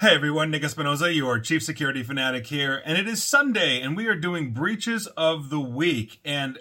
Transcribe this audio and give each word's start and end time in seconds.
Hey 0.00 0.14
everyone, 0.14 0.52
Nick 0.52 0.62
Espinoza, 0.62 1.12
your 1.12 1.40
chief 1.40 1.64
security 1.64 2.04
fanatic 2.04 2.46
here, 2.46 2.80
and 2.84 2.96
it 2.96 3.08
is 3.08 3.20
Sunday, 3.20 3.80
and 3.80 3.96
we 3.96 4.06
are 4.06 4.14
doing 4.14 4.52
breaches 4.52 5.08
of 5.16 5.50
the 5.50 5.58
week. 5.58 6.20
And 6.24 6.58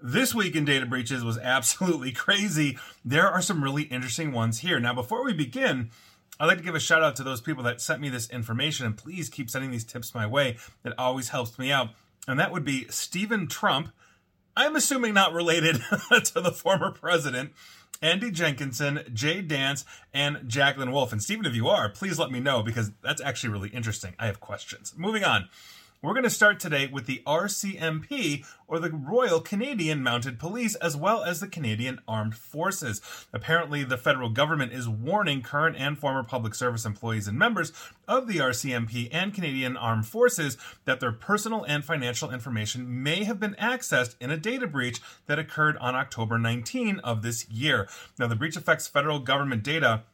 this 0.00 0.34
week 0.34 0.56
in 0.56 0.64
data 0.64 0.86
breaches 0.86 1.22
was 1.22 1.36
absolutely 1.42 2.12
crazy. 2.12 2.78
There 3.04 3.28
are 3.28 3.42
some 3.42 3.62
really 3.62 3.82
interesting 3.82 4.32
ones 4.32 4.60
here. 4.60 4.80
Now, 4.80 4.94
before 4.94 5.22
we 5.22 5.34
begin, 5.34 5.90
I'd 6.40 6.46
like 6.46 6.58
to 6.58 6.64
give 6.64 6.76
a 6.76 6.80
shout 6.80 7.02
out 7.02 7.16
to 7.16 7.24
those 7.24 7.42
people 7.42 7.64
that 7.64 7.82
sent 7.82 8.00
me 8.00 8.08
this 8.08 8.30
information, 8.30 8.86
and 8.86 8.96
please 8.96 9.28
keep 9.28 9.50
sending 9.50 9.70
these 9.70 9.84
tips 9.84 10.14
my 10.14 10.26
way. 10.26 10.56
That 10.82 10.94
always 10.96 11.28
helps 11.28 11.58
me 11.58 11.70
out. 11.70 11.90
And 12.26 12.40
that 12.40 12.52
would 12.52 12.64
be 12.64 12.86
Stephen 12.88 13.48
Trump. 13.48 13.90
I'm 14.56 14.76
assuming 14.76 15.12
not 15.12 15.34
related 15.34 15.74
to 16.10 16.40
the 16.40 16.52
former 16.52 16.92
president. 16.92 17.52
Andy 18.00 18.30
Jenkinson, 18.30 19.00
Jay 19.12 19.42
Dance, 19.42 19.84
and 20.14 20.48
Jacqueline 20.48 20.92
Wolf. 20.92 21.12
And 21.12 21.22
Stephen, 21.22 21.46
if 21.46 21.54
you 21.54 21.68
are, 21.68 21.88
please 21.88 22.18
let 22.18 22.30
me 22.30 22.40
know 22.40 22.62
because 22.62 22.92
that's 23.02 23.20
actually 23.20 23.50
really 23.50 23.70
interesting. 23.70 24.14
I 24.18 24.26
have 24.26 24.40
questions. 24.40 24.94
Moving 24.96 25.24
on. 25.24 25.48
We're 26.00 26.12
going 26.12 26.22
to 26.22 26.30
start 26.30 26.60
today 26.60 26.86
with 26.86 27.06
the 27.06 27.22
RCMP, 27.26 28.46
or 28.68 28.78
the 28.78 28.92
Royal 28.92 29.40
Canadian 29.40 30.00
Mounted 30.00 30.38
Police, 30.38 30.76
as 30.76 30.96
well 30.96 31.24
as 31.24 31.40
the 31.40 31.48
Canadian 31.48 31.98
Armed 32.06 32.36
Forces. 32.36 33.00
Apparently, 33.32 33.82
the 33.82 33.96
federal 33.96 34.28
government 34.28 34.72
is 34.72 34.88
warning 34.88 35.42
current 35.42 35.74
and 35.76 35.98
former 35.98 36.22
public 36.22 36.54
service 36.54 36.84
employees 36.84 37.26
and 37.26 37.36
members 37.36 37.72
of 38.06 38.28
the 38.28 38.36
RCMP 38.36 39.08
and 39.10 39.34
Canadian 39.34 39.76
Armed 39.76 40.06
Forces 40.06 40.56
that 40.84 41.00
their 41.00 41.10
personal 41.10 41.64
and 41.64 41.84
financial 41.84 42.30
information 42.30 43.02
may 43.02 43.24
have 43.24 43.40
been 43.40 43.56
accessed 43.56 44.14
in 44.20 44.30
a 44.30 44.36
data 44.36 44.68
breach 44.68 45.00
that 45.26 45.40
occurred 45.40 45.76
on 45.78 45.96
October 45.96 46.38
19 46.38 47.00
of 47.00 47.22
this 47.22 47.50
year. 47.50 47.88
Now, 48.20 48.28
the 48.28 48.36
breach 48.36 48.56
affects 48.56 48.86
federal 48.86 49.18
government 49.18 49.64
data 49.64 50.04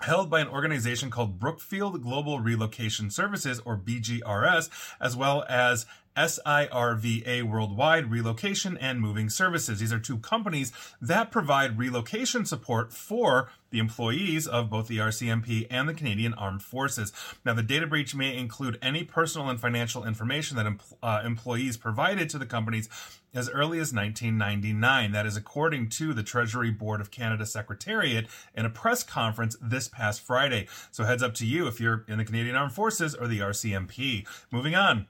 held 0.00 0.30
by 0.30 0.40
an 0.40 0.48
organization 0.48 1.10
called 1.10 1.38
Brookfield 1.38 2.02
Global 2.02 2.40
Relocation 2.40 3.10
Services, 3.10 3.60
or 3.64 3.76
BGRS, 3.76 4.68
as 5.00 5.16
well 5.16 5.44
as 5.48 5.86
SIRVA 6.16 7.42
Worldwide 7.42 8.10
Relocation 8.10 8.76
and 8.78 9.00
Moving 9.00 9.28
Services. 9.28 9.80
These 9.80 9.92
are 9.92 9.98
two 9.98 10.18
companies 10.18 10.72
that 11.00 11.30
provide 11.30 11.78
relocation 11.78 12.46
support 12.46 12.92
for 12.92 13.50
the 13.70 13.78
employees 13.78 14.46
of 14.46 14.70
both 14.70 14.88
the 14.88 14.98
RCMP 14.98 15.66
and 15.70 15.88
the 15.88 15.94
Canadian 15.94 16.34
Armed 16.34 16.62
Forces. 16.62 17.12
Now, 17.44 17.52
the 17.52 17.62
data 17.62 17.86
breach 17.86 18.14
may 18.14 18.36
include 18.36 18.78
any 18.80 19.04
personal 19.04 19.48
and 19.48 19.60
financial 19.60 20.04
information 20.04 20.56
that 20.56 20.80
uh, 21.02 21.22
employees 21.24 21.76
provided 21.76 22.30
to 22.30 22.38
the 22.38 22.46
companies 22.46 22.88
as 23.34 23.50
early 23.50 23.78
as 23.78 23.92
1999. 23.92 25.12
That 25.12 25.26
is 25.26 25.36
according 25.36 25.90
to 25.90 26.14
the 26.14 26.22
Treasury 26.22 26.70
Board 26.70 27.00
of 27.00 27.10
Canada 27.10 27.44
Secretariat 27.44 28.26
in 28.54 28.64
a 28.64 28.70
press 28.70 29.02
conference 29.02 29.56
this 29.60 29.88
past 29.88 30.22
Friday. 30.22 30.68
So, 30.90 31.04
heads 31.04 31.22
up 31.22 31.34
to 31.34 31.46
you 31.46 31.66
if 31.66 31.80
you're 31.80 32.04
in 32.08 32.18
the 32.18 32.24
Canadian 32.24 32.56
Armed 32.56 32.72
Forces 32.72 33.14
or 33.14 33.26
the 33.28 33.40
RCMP. 33.40 34.26
Moving 34.50 34.74
on. 34.74 35.06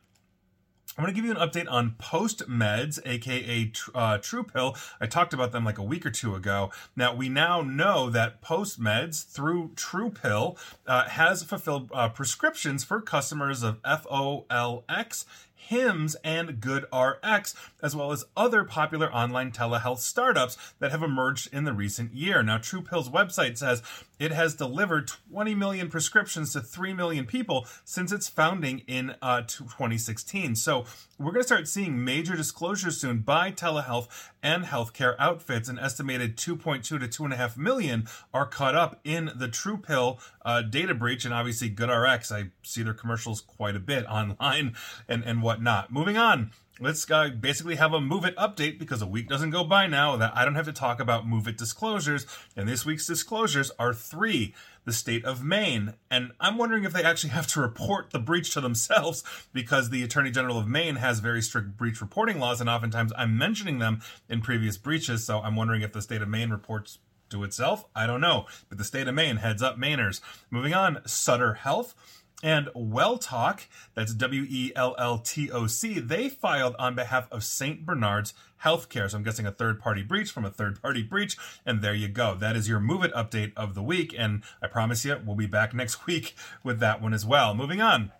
I'm 0.96 1.04
going 1.04 1.14
to 1.14 1.20
give 1.20 1.26
you 1.26 1.38
an 1.38 1.48
update 1.48 1.70
on 1.70 1.94
PostMeds, 1.98 2.98
aka 3.04 3.70
uh, 3.94 4.16
TruePill. 4.16 4.78
I 4.98 5.06
talked 5.06 5.34
about 5.34 5.52
them 5.52 5.62
like 5.62 5.76
a 5.76 5.82
week 5.82 6.06
or 6.06 6.10
two 6.10 6.34
ago. 6.34 6.70
Now, 6.96 7.14
we 7.14 7.28
now 7.28 7.60
know 7.60 8.08
that 8.08 8.40
PostMeds 8.40 9.26
through 9.30 9.72
TruePill, 9.74 10.56
uh, 10.86 11.04
has 11.04 11.42
fulfilled 11.42 11.90
uh, 11.92 12.08
prescriptions 12.08 12.82
for 12.82 13.02
customers 13.02 13.62
of 13.62 13.82
FOLX 13.82 15.26
Hims, 15.66 16.14
and 16.22 16.60
GoodRx, 16.60 17.54
as 17.82 17.96
well 17.96 18.12
as 18.12 18.24
other 18.36 18.62
popular 18.62 19.12
online 19.12 19.50
telehealth 19.50 19.98
startups 19.98 20.56
that 20.78 20.92
have 20.92 21.02
emerged 21.02 21.52
in 21.52 21.64
the 21.64 21.72
recent 21.72 22.14
year. 22.14 22.42
Now, 22.42 22.58
TruePill's 22.58 23.08
website 23.08 23.58
says 23.58 23.82
it 24.18 24.32
has 24.32 24.54
delivered 24.54 25.10
20 25.30 25.54
million 25.54 25.88
prescriptions 25.88 26.52
to 26.52 26.60
3 26.60 26.94
million 26.94 27.26
people 27.26 27.66
since 27.84 28.12
its 28.12 28.28
founding 28.28 28.80
in 28.86 29.14
uh, 29.22 29.42
2016. 29.42 30.56
So, 30.56 30.84
we're 31.18 31.32
going 31.32 31.42
to 31.42 31.46
start 31.46 31.66
seeing 31.68 32.04
major 32.04 32.36
disclosures 32.36 33.00
soon 33.00 33.20
by 33.20 33.50
telehealth 33.50 34.08
and 34.42 34.64
healthcare 34.64 35.16
outfits. 35.18 35.68
An 35.68 35.78
estimated 35.78 36.36
2.2 36.36 36.82
to 36.84 36.98
2.5 36.98 37.56
million 37.56 38.06
are 38.34 38.46
caught 38.46 38.74
up 38.74 39.00
in 39.02 39.30
the 39.34 39.48
TruePill 39.48 40.20
uh, 40.44 40.62
data 40.62 40.94
breach, 40.94 41.24
and 41.24 41.32
obviously 41.32 41.70
GoodRx. 41.70 42.30
I 42.30 42.50
see 42.62 42.82
their 42.82 42.94
commercials 42.94 43.40
quite 43.40 43.76
a 43.76 43.80
bit 43.80 44.04
online 44.10 44.74
and, 45.08 45.24
and 45.24 45.42
whatnot. 45.42 45.90
Moving 45.90 46.16
on 46.16 46.50
let's 46.80 47.10
uh, 47.10 47.28
basically 47.28 47.76
have 47.76 47.92
a 47.92 47.98
MOVEit 47.98 48.34
update 48.34 48.78
because 48.78 49.00
a 49.00 49.06
week 49.06 49.28
doesn't 49.28 49.50
go 49.50 49.64
by 49.64 49.86
now 49.86 50.16
that 50.16 50.36
I 50.36 50.44
don't 50.44 50.54
have 50.54 50.66
to 50.66 50.72
talk 50.72 51.00
about 51.00 51.26
MOVEit 51.26 51.56
disclosures. 51.56 52.26
And 52.56 52.68
this 52.68 52.84
week's 52.84 53.06
disclosures 53.06 53.70
are 53.78 53.94
three 53.94 54.54
the 54.84 54.92
state 54.92 55.24
of 55.24 55.42
Maine. 55.42 55.94
And 56.10 56.32
I'm 56.38 56.58
wondering 56.58 56.84
if 56.84 56.92
they 56.92 57.02
actually 57.02 57.30
have 57.30 57.46
to 57.48 57.60
report 57.60 58.10
the 58.10 58.18
breach 58.18 58.54
to 58.54 58.60
themselves 58.60 59.24
because 59.52 59.90
the 59.90 60.02
Attorney 60.02 60.30
General 60.30 60.58
of 60.58 60.68
Maine 60.68 60.96
has 60.96 61.20
very 61.20 61.42
strict 61.42 61.76
breach 61.76 62.00
reporting 62.00 62.38
laws, 62.38 62.60
and 62.60 62.70
oftentimes 62.70 63.12
I'm 63.16 63.36
mentioning 63.36 63.78
them 63.78 64.00
in 64.28 64.40
previous 64.40 64.76
breaches. 64.76 65.24
So 65.24 65.40
I'm 65.40 65.56
wondering 65.56 65.82
if 65.82 65.92
the 65.92 66.02
state 66.02 66.22
of 66.22 66.28
Maine 66.28 66.50
reports 66.50 66.98
to 67.30 67.42
itself. 67.42 67.84
I 67.94 68.06
don't 68.06 68.20
know. 68.20 68.46
But 68.68 68.78
the 68.78 68.84
state 68.84 69.08
of 69.08 69.14
Maine 69.14 69.36
heads 69.36 69.62
up 69.62 69.76
Mainers. 69.76 70.20
Moving 70.50 70.74
on, 70.74 71.00
Sutter 71.06 71.54
Health 71.54 71.94
and 72.42 72.66
Welltok, 72.68 73.66
that's 73.94 74.14
W 74.14 74.46
E 74.48 74.72
L 74.76 74.94
L 74.98 75.18
T 75.18 75.50
O 75.50 75.66
C, 75.66 75.98
they 75.98 76.28
filed 76.28 76.76
on 76.78 76.94
behalf 76.94 77.28
of 77.32 77.44
St. 77.44 77.86
Bernard's 77.86 78.34
Healthcare. 78.62 79.10
So 79.10 79.16
I'm 79.16 79.22
guessing 79.22 79.46
a 79.46 79.52
third 79.52 79.80
party 79.80 80.02
breach 80.02 80.30
from 80.30 80.44
a 80.44 80.50
third 80.50 80.80
party 80.80 81.02
breach. 81.02 81.36
And 81.64 81.82
there 81.82 81.94
you 81.94 82.08
go. 82.08 82.34
That 82.34 82.56
is 82.56 82.68
your 82.68 82.80
MOVEit 82.80 83.12
update 83.12 83.52
of 83.56 83.74
the 83.74 83.82
week. 83.82 84.14
And 84.16 84.42
I 84.62 84.66
promise 84.66 85.04
you, 85.04 85.20
we'll 85.24 85.36
be 85.36 85.46
back 85.46 85.74
next 85.74 86.06
week 86.06 86.34
with 86.62 86.78
that 86.80 87.00
one 87.00 87.14
as 87.14 87.24
well. 87.24 87.54
Moving 87.54 87.80
on. 87.80 88.12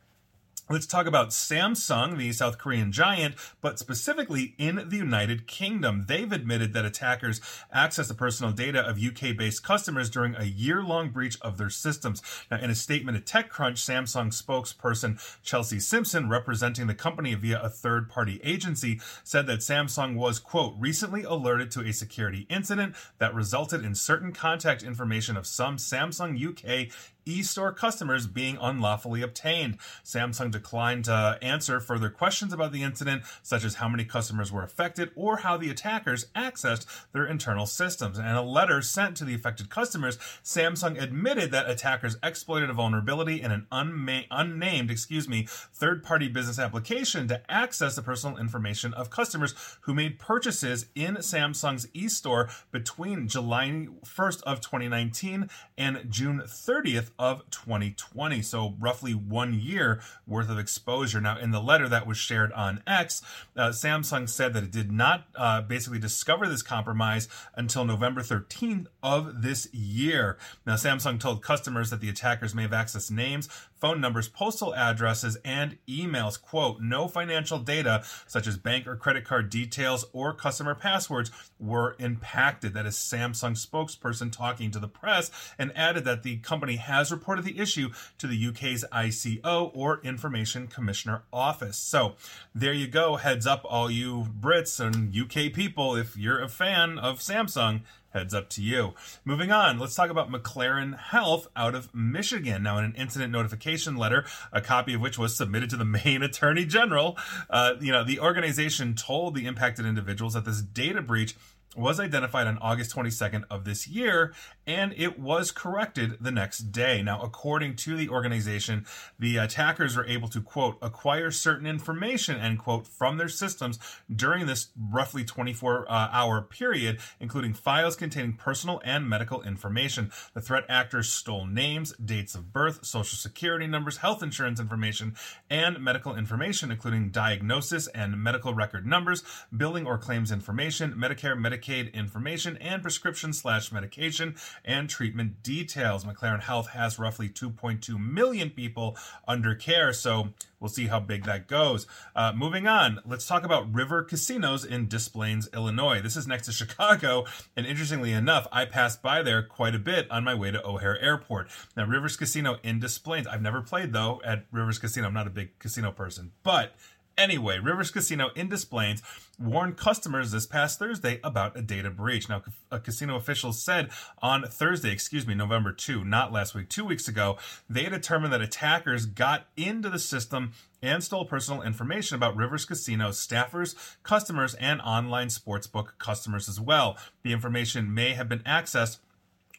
Let's 0.69 0.87
talk 0.87 1.07
about 1.07 1.29
Samsung, 1.29 2.19
the 2.19 2.33
South 2.33 2.59
Korean 2.59 2.91
giant, 2.91 3.37
but 3.61 3.79
specifically 3.79 4.57
in 4.59 4.89
the 4.89 4.97
United 4.97 5.47
Kingdom. 5.47 6.07
They've 6.09 6.33
admitted 6.33 6.73
that 6.73 6.85
attackers 6.85 7.41
accessed 7.73 8.09
the 8.09 8.15
personal 8.15 8.51
data 8.51 8.81
of 8.81 9.01
UK 9.01 9.37
based 9.37 9.63
customers 9.63 10.11
during 10.11 10.35
a 10.35 10.43
year 10.43 10.83
long 10.83 11.11
breach 11.11 11.41
of 11.41 11.57
their 11.57 11.71
systems. 11.71 12.21
Now, 12.51 12.59
in 12.59 12.69
a 12.69 12.75
statement 12.75 13.17
at 13.17 13.27
TechCrunch, 13.27 13.75
Samsung 13.75 14.33
spokesperson 14.33 15.21
Chelsea 15.45 15.79
Simpson, 15.79 16.29
representing 16.29 16.89
the 16.89 16.95
company 16.95 17.33
via 17.35 17.63
a 17.63 17.69
third 17.69 18.09
party 18.09 18.41
agency, 18.43 19.01
said 19.23 19.47
that 19.47 19.61
Samsung 19.61 20.17
was, 20.17 20.41
quote, 20.41 20.75
recently 20.81 21.23
alerted 21.23 21.71
to 21.71 21.83
a 21.83 21.93
security 21.93 22.45
incident 22.51 22.97
that 23.19 23.33
resulted 23.33 23.85
in 23.85 23.95
certain 23.95 24.33
contact 24.33 24.83
information 24.83 25.37
of 25.37 25.47
some 25.47 25.77
Samsung 25.77 26.35
UK 26.45 26.93
e-store 27.27 27.73
customers 27.73 28.27
being 28.27 28.57
unlawfully 28.61 29.21
obtained. 29.21 29.77
Samsung 30.05 30.51
declined 30.51 31.05
to 31.07 31.39
answer 31.43 31.81
further 31.81 32.09
questions 32.09 32.53
about 32.53 32.73
the 32.73 32.83
incident, 32.83 33.25
such 33.43 33.65
as 33.65 33.75
how 33.75 33.89
many 33.89 34.05
customers 34.05 34.51
were 34.51 34.63
affected 34.63 35.11
or 35.15 35.39
how 35.39 35.57
the 35.57 35.69
attackers 35.69 36.27
accessed 36.37 36.87
their 37.13 37.27
internal 37.27 37.67
systems. 37.67 38.19
And 38.19 38.37
a 38.37 38.43
letter 38.43 38.81
sent 38.81 39.17
to 39.19 39.25
the 39.25 39.35
affected 39.35 39.69
customers, 39.69 40.17
Samsung 40.43 41.01
admitted 41.01 41.51
that 41.51 41.69
attackers 41.69 42.17
exploited 42.23 42.71
a 42.71 42.75
vulnerability 42.75 43.43
in 43.43 43.51
an 43.51 43.67
unma- 43.73 44.27
unnamed, 44.31 44.91
excuse 44.91 45.29
me, 45.29 45.47
third-party 45.49 46.29
business 46.29 46.59
application 46.59 47.29
to 47.29 47.43
access 47.51 47.97
the 47.97 48.03
personal 48.03 48.39
information 48.39 48.95
of 48.95 49.11
customers 49.11 49.55
who 49.83 49.93
made 49.93 50.19
purchases 50.19 50.87
in 50.95 51.17
Samsung's 51.17 51.89
e-store 51.93 52.49
between 52.71 53.27
July 53.27 53.67
1st 54.05 54.43
of 54.43 54.61
2019 54.61 55.49
and 55.77 56.11
June 56.11 56.43
30th 56.47 57.11
of 57.19 57.49
2020. 57.51 58.43
So, 58.43 58.75
roughly 58.79 59.13
one 59.13 59.55
year 59.55 60.01
worth 60.27 60.51
of 60.51 60.59
exposure. 60.59 61.21
Now, 61.21 61.39
in 61.39 61.51
the 61.51 61.61
letter 61.61 61.89
that 61.89 62.07
was 62.07 62.17
shared 62.17 62.53
on 62.53 62.83
X, 62.87 63.23
uh, 63.57 63.69
Samsung 63.69 64.29
said 64.29 64.55
that 64.55 64.65
it 64.65 64.71
did 64.71 64.93
not 64.93 65.27
uh, 65.35 65.63
basically 65.63 65.99
discover 65.99 66.49
this 66.49 66.63
compromise 66.63 67.29
until 67.55 67.85
November 67.85 68.23
13th 68.23 68.87
of 69.03 69.43
this 69.43 69.73
year. 69.73 70.39
Now, 70.67 70.75
Samsung 70.75 71.21
told 71.21 71.43
customers 71.43 71.91
that 71.91 72.01
the 72.01 72.09
attackers 72.09 72.55
may 72.55 72.63
have 72.63 72.71
accessed 72.73 73.11
names, 73.11 73.49
phone 73.79 74.01
numbers, 74.01 74.29
postal 74.29 74.75
addresses, 74.75 75.37
and 75.45 75.79
emails. 75.89 76.41
Quote, 76.41 76.81
no 76.81 77.09
financial 77.09 77.59
data 77.59 78.05
such 78.27 78.47
as 78.47 78.57
bank 78.57 78.87
or 78.87 78.97
credit 78.97 79.25
card 79.25 79.51
details 79.51 80.05
or 80.13 80.33
customer 80.33 80.75
passwords 80.75 81.31
were 81.59 81.97
impacted. 81.99 82.75
That 82.75 82.87
is 82.87 82.97
Samsung 82.97 83.57
spokesperson 83.57 84.33
talking 84.33 84.71
to 84.71 84.79
the 84.79 84.89
press 84.89 85.31
and 85.59 85.77
added 85.77 86.05
that 86.05 86.23
the 86.23 86.39
company 86.39 86.77
has 86.77 87.11
reported 87.11 87.45
the 87.45 87.59
issue 87.59 87.91
to 88.19 88.27
the 88.27 88.47
UK's 88.49 88.85
ICO 88.93 89.71
or 89.75 90.01
Information 90.03 90.67
Commissioner 90.67 91.23
Office. 91.33 91.77
So 91.77 92.15
there 92.55 92.73
you 92.73 92.89
go. 92.89 93.17
Heads 93.17 93.47
up, 93.47 93.63
all 93.65 93.91
you 93.91 94.29
Brits 94.41 94.81
and 94.81 95.17
UK 95.17 95.53
people. 95.53 95.97
If 95.97 96.17
you're 96.17 96.43
a 96.43 96.49
fan 96.49 96.99
of 96.99 97.21
Samsung, 97.21 97.83
Heads 98.17 98.33
up 98.33 98.49
to 98.51 98.63
you. 98.63 98.95
Moving 99.27 99.53
on, 99.53 99.79
let's 99.79 99.95
talk 99.95 100.09
about 100.09 100.33
McLaren 100.33 100.99
Health 100.99 101.49
out 101.55 101.75
of 101.75 101.95
Michigan. 101.95 102.63
Now, 102.63 102.79
in 102.79 102.85
an 102.87 102.95
incident 102.95 103.31
notification 103.31 103.95
letter, 103.95 104.25
a 104.51 104.63
copy 104.63 104.95
of 104.95 105.03
which 105.03 105.19
was 105.19 105.37
submitted 105.37 105.69
to 105.69 105.77
the 105.77 105.85
Maine 106.07 106.23
Attorney 106.23 106.65
General, 106.65 107.19
uh, 107.51 107.75
you 107.79 107.93
know, 107.93 108.05
the 108.05 108.19
organization 108.21 108.95
told 108.95 109.35
the 109.35 109.45
impacted 109.45 109.85
individuals 109.85 110.33
that 110.33 110.47
this 110.47 110.63
data 110.63 111.03
breach 111.03 111.37
was 111.77 112.01
identified 112.01 112.47
on 112.47 112.59
August 112.59 112.95
22nd 112.95 113.45
of 113.51 113.65
this 113.65 113.87
year, 113.87 114.33
and 114.67 114.95
it 114.97 115.19
was 115.19 115.51
corrected 115.51 116.17
the 116.21 116.31
next 116.31 116.73
day. 116.73 117.03
Now, 117.03 117.21
according 117.21 117.77
to 117.77 117.97
the 117.97 118.09
organization, 118.09 118.87
the 119.19 119.37
attackers 119.37 119.97
were 119.97 120.07
able 120.07 120.29
to, 120.29 120.41
quote, 120.41 120.79
acquire 120.81 121.31
certain 121.31 121.67
information, 121.67 122.37
end 122.37 122.59
quote, 122.59 122.87
from 122.87 123.19
their 123.19 123.29
systems 123.29 123.79
during 124.15 124.47
this 124.47 124.69
roughly 124.91 125.25
24 125.25 125.87
uh, 125.89 126.09
hour 126.13 126.41
period, 126.43 126.99
including 127.21 127.53
files 127.53 127.97
containing 127.97 128.33
personal 128.35 128.81
and 128.85 129.09
medical 129.09 129.43
information. 129.43 130.11
The 130.35 130.41
threat 130.41 130.65
actors 130.69 131.13
stole 131.13 131.47
names, 131.47 131.95
dates 131.97 132.35
of 132.35 132.53
birth, 132.53 132.85
social 132.85 133.19
security 133.19 133.67
numbers, 133.67 133.99
health 133.99 134.23
insurance 134.23 134.61
information, 134.61 135.15
and 135.51 135.81
medical 135.81 136.17
information, 136.17 136.71
including 136.71 137.11
diagnosis 137.11 137.87
and 137.89 138.23
medical 138.23 138.55
record 138.55 138.87
numbers, 138.87 139.23
billing 139.55 139.87
or 139.87 139.99
claims 139.99 140.33
information, 140.33 140.95
Medicare, 140.95 141.37
Medicaid, 141.37 141.66
Medicaid 141.67 141.93
information 141.93 142.57
and 142.59 142.83
prescription 142.83 143.33
slash 143.33 143.73
medication 143.73 144.37
and 144.65 144.89
treatment 144.89 145.43
details. 145.43 146.05
McLaren 146.05 146.43
Health 146.43 146.69
has 146.71 146.99
roughly 146.99 147.29
2.2 147.29 147.99
million 147.99 148.51
people 148.51 148.97
under 149.27 149.55
care, 149.55 149.93
so 149.93 150.29
we'll 150.61 150.69
see 150.69 150.87
how 150.87 151.01
big 151.01 151.25
that 151.25 151.47
goes. 151.47 151.87
Uh, 152.15 152.33
moving 152.35 152.67
on, 152.67 153.01
let's 153.05 153.27
talk 153.27 153.45
about 153.45 153.73
River 153.73 154.03
Casinos 154.03 154.65
in 154.65 154.89
Des 154.89 155.11
Plaines, 155.13 155.49
Illinois. 155.53 156.01
This 156.01 156.17
is 156.17 156.27
next 156.27 156.47
to 156.47 156.53
Chicago, 156.53 157.25
and 157.57 157.67
interestingly 157.67 158.13
enough, 158.13 158.47
I 158.53 158.65
passed 158.65 159.03
by 159.03 159.23
there 159.23 159.43
quite 159.43 159.75
a 159.75 159.81
bit 159.81 160.11
on 160.11 160.25
my 160.25 160.35
way 160.35 160.51
to 160.51 160.65
O'Hare 160.65 161.01
Airport. 161.01 161.49
Now, 161.77 161.87
Rivers 161.87 162.17
Casino 162.17 162.59
in 162.63 162.81
Des 162.81 162.99
Plaines, 163.03 163.27
I've 163.27 163.43
never 163.43 163.61
played 163.61 163.93
though 163.93 164.21
at 164.25 164.47
Rivers 164.51 164.79
Casino. 164.79 165.09
I'm 165.09 165.15
not 165.15 165.27
a 165.27 165.31
big 165.31 165.59
casino 165.59 165.93
person, 165.93 166.33
but 166.43 166.75
Anyway, 167.19 167.59
Rivers 167.59 167.91
Casino 167.91 168.29
in 168.37 168.51
Des 168.51 168.67
Plaines 168.69 169.03
warned 169.39 169.79
customers 169.79 170.33
this 170.33 170.47
past 170.47 170.79
Thursday 170.79 171.19
about 171.25 171.57
a 171.57 171.63
data 171.63 171.91
breach. 171.91 172.29
Now, 172.29 172.43
a 172.71 172.79
casino 172.79 173.17
officials 173.17 173.63
said 173.63 173.89
on 174.21 174.43
Thursday, 174.43 174.91
excuse 174.91 175.27
me, 175.27 175.35
November 175.35 175.73
2, 175.73 176.05
not 176.05 176.31
last 176.31 176.55
week, 176.55 176.69
two 176.69 176.85
weeks 176.85 177.09
ago, 177.09 177.39
they 177.71 177.89
determined 177.89 178.35
that 178.35 178.43
attackers 178.43 179.07
got 179.07 179.47
into 179.57 179.89
the 179.89 179.99
system 179.99 180.53
and 180.83 181.03
stole 181.03 181.25
personal 181.25 181.63
information 181.63 182.17
about 182.17 182.37
Rivers 182.37 182.67
Casino 182.67 183.09
staffers, 183.09 183.75
customers, 184.03 184.55
and 184.57 184.83
online 184.83 185.29
sportsbook 185.29 185.99
customers 185.99 186.51
as 186.51 186.61
well. 186.61 186.99
The 187.23 187.33
information 187.33 187.95
may 187.95 188.13
have 188.13 188.29
been 188.29 188.41
accessed 188.41 188.99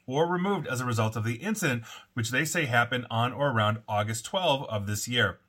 or 0.06 0.27
removed 0.27 0.68
as 0.68 0.80
a 0.80 0.86
result 0.86 1.15
of 1.15 1.24
the 1.24 1.36
incident, 1.36 1.83
which 2.13 2.30
they 2.30 2.45
say 2.45 2.65
happened 2.65 3.07
on 3.09 3.33
or 3.33 3.50
around 3.50 3.80
August 3.88 4.25
12 4.25 4.63
of 4.69 4.86
this 4.86 5.07
year 5.07 5.39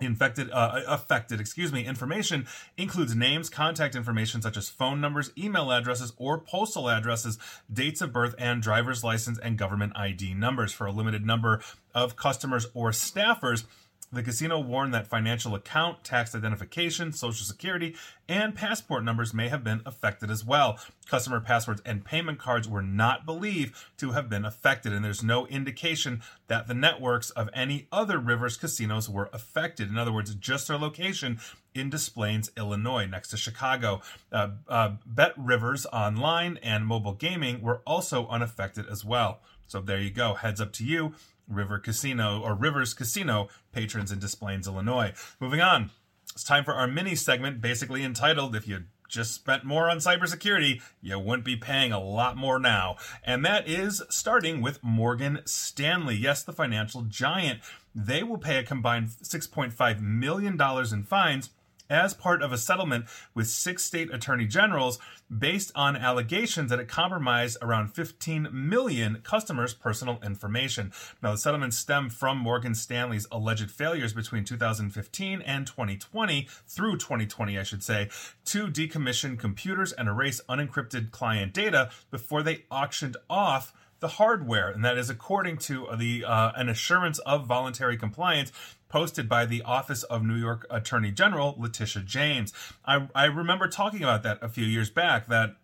infected 0.00 0.50
uh, 0.52 0.80
affected 0.86 1.40
excuse 1.40 1.72
me 1.72 1.84
information 1.84 2.46
includes 2.76 3.16
names 3.16 3.50
contact 3.50 3.96
information 3.96 4.40
such 4.40 4.56
as 4.56 4.68
phone 4.68 5.00
numbers 5.00 5.32
email 5.36 5.72
addresses 5.72 6.12
or 6.16 6.38
postal 6.38 6.88
addresses 6.88 7.38
dates 7.72 8.00
of 8.00 8.12
birth 8.12 8.34
and 8.38 8.62
driver's 8.62 9.02
license 9.02 9.38
and 9.38 9.58
government 9.58 9.92
id 9.96 10.34
numbers. 10.34 10.72
For 10.72 10.86
a 10.86 10.92
limited 10.92 11.26
number 11.26 11.60
of 11.94 12.16
customers 12.16 12.66
or 12.74 12.90
staffers 12.90 13.64
the 14.10 14.22
casino 14.22 14.58
warned 14.58 14.94
that 14.94 15.06
financial 15.06 15.54
account, 15.54 16.02
tax 16.02 16.34
identification, 16.34 17.12
social 17.12 17.44
security, 17.44 17.94
and 18.28 18.54
passport 18.54 19.04
numbers 19.04 19.34
may 19.34 19.48
have 19.48 19.62
been 19.62 19.82
affected 19.84 20.30
as 20.30 20.44
well. 20.44 20.78
Customer 21.06 21.40
passwords 21.40 21.82
and 21.84 22.04
payment 22.04 22.38
cards 22.38 22.68
were 22.68 22.82
not 22.82 23.26
believed 23.26 23.74
to 23.98 24.12
have 24.12 24.28
been 24.28 24.44
affected, 24.44 24.92
and 24.92 25.04
there's 25.04 25.22
no 25.22 25.46
indication 25.46 26.22
that 26.46 26.66
the 26.66 26.74
networks 26.74 27.30
of 27.30 27.50
any 27.52 27.86
other 27.92 28.18
Rivers 28.18 28.56
casinos 28.56 29.08
were 29.08 29.28
affected. 29.32 29.88
In 29.88 29.98
other 29.98 30.12
words, 30.12 30.34
just 30.34 30.68
their 30.68 30.78
location 30.78 31.38
in 31.74 31.90
Des 31.90 32.10
Plaines, 32.12 32.50
Illinois, 32.56 33.06
next 33.06 33.28
to 33.28 33.36
Chicago. 33.36 34.00
Uh, 34.32 34.50
uh, 34.68 34.92
Bet 35.06 35.32
Rivers 35.36 35.86
Online 35.92 36.58
and 36.62 36.86
mobile 36.86 37.12
gaming 37.12 37.60
were 37.60 37.82
also 37.86 38.26
unaffected 38.28 38.86
as 38.88 39.04
well. 39.04 39.40
So 39.66 39.80
there 39.80 40.00
you 40.00 40.10
go. 40.10 40.34
Heads 40.34 40.60
up 40.60 40.72
to 40.74 40.84
you. 40.84 41.14
River 41.48 41.78
Casino 41.78 42.40
or 42.40 42.54
Rivers 42.54 42.94
Casino 42.94 43.48
patrons 43.72 44.12
in 44.12 44.18
Des 44.18 44.36
Plaines, 44.38 44.66
Illinois. 44.66 45.12
Moving 45.40 45.60
on, 45.60 45.90
it's 46.32 46.44
time 46.44 46.64
for 46.64 46.74
our 46.74 46.86
mini 46.86 47.14
segment, 47.14 47.60
basically 47.60 48.04
entitled 48.04 48.54
"If 48.54 48.68
You 48.68 48.84
just 49.08 49.32
spent 49.32 49.64
more 49.64 49.88
on 49.88 49.96
cybersecurity, 49.98 50.82
you 51.00 51.18
wouldn't 51.18 51.44
be 51.44 51.56
paying 51.56 51.92
a 51.92 52.00
lot 52.00 52.36
more 52.36 52.58
now." 52.58 52.96
And 53.24 53.44
that 53.44 53.66
is 53.66 54.02
starting 54.10 54.60
with 54.60 54.84
Morgan 54.84 55.40
Stanley. 55.46 56.14
Yes, 56.14 56.42
the 56.42 56.52
financial 56.52 57.02
giant. 57.02 57.60
They 57.94 58.22
will 58.22 58.38
pay 58.38 58.58
a 58.58 58.62
combined 58.62 59.08
$6.5 59.22 60.00
million 60.00 60.60
in 60.60 61.02
fines 61.04 61.50
as 61.90 62.14
part 62.14 62.42
of 62.42 62.52
a 62.52 62.58
settlement 62.58 63.06
with 63.34 63.48
six 63.48 63.84
state 63.84 64.12
attorney 64.12 64.46
generals 64.46 64.98
based 65.36 65.72
on 65.74 65.96
allegations 65.96 66.70
that 66.70 66.80
it 66.80 66.88
compromised 66.88 67.58
around 67.60 67.88
15 67.88 68.48
million 68.52 69.20
customers' 69.22 69.74
personal 69.74 70.18
information. 70.22 70.92
Now, 71.22 71.32
the 71.32 71.38
settlement 71.38 71.74
stemmed 71.74 72.12
from 72.12 72.38
Morgan 72.38 72.74
Stanley's 72.74 73.26
alleged 73.30 73.70
failures 73.70 74.12
between 74.12 74.44
2015 74.44 75.42
and 75.42 75.66
2020, 75.66 76.48
through 76.66 76.96
2020, 76.96 77.58
I 77.58 77.62
should 77.62 77.82
say, 77.82 78.08
to 78.46 78.68
decommission 78.68 79.38
computers 79.38 79.92
and 79.92 80.08
erase 80.08 80.40
unencrypted 80.48 81.10
client 81.10 81.52
data 81.52 81.90
before 82.10 82.42
they 82.42 82.64
auctioned 82.70 83.16
off 83.28 83.72
the 84.00 84.08
hardware, 84.08 84.70
and 84.70 84.84
that 84.84 84.96
is 84.96 85.10
according 85.10 85.58
to 85.58 85.88
the 85.96 86.24
uh, 86.24 86.52
an 86.54 86.68
assurance 86.68 87.18
of 87.20 87.46
voluntary 87.46 87.96
compliance 87.96 88.52
posted 88.88 89.28
by 89.28 89.46
the 89.46 89.62
Office 89.62 90.02
of 90.04 90.24
New 90.24 90.36
York 90.36 90.66
Attorney 90.70 91.10
General 91.10 91.54
Letitia 91.58 92.02
James. 92.02 92.52
I, 92.84 93.08
I 93.14 93.26
remember 93.26 93.68
talking 93.68 94.02
about 94.02 94.22
that 94.22 94.38
a 94.42 94.48
few 94.48 94.64
years 94.64 94.90
back. 94.90 95.28
That 95.28 95.56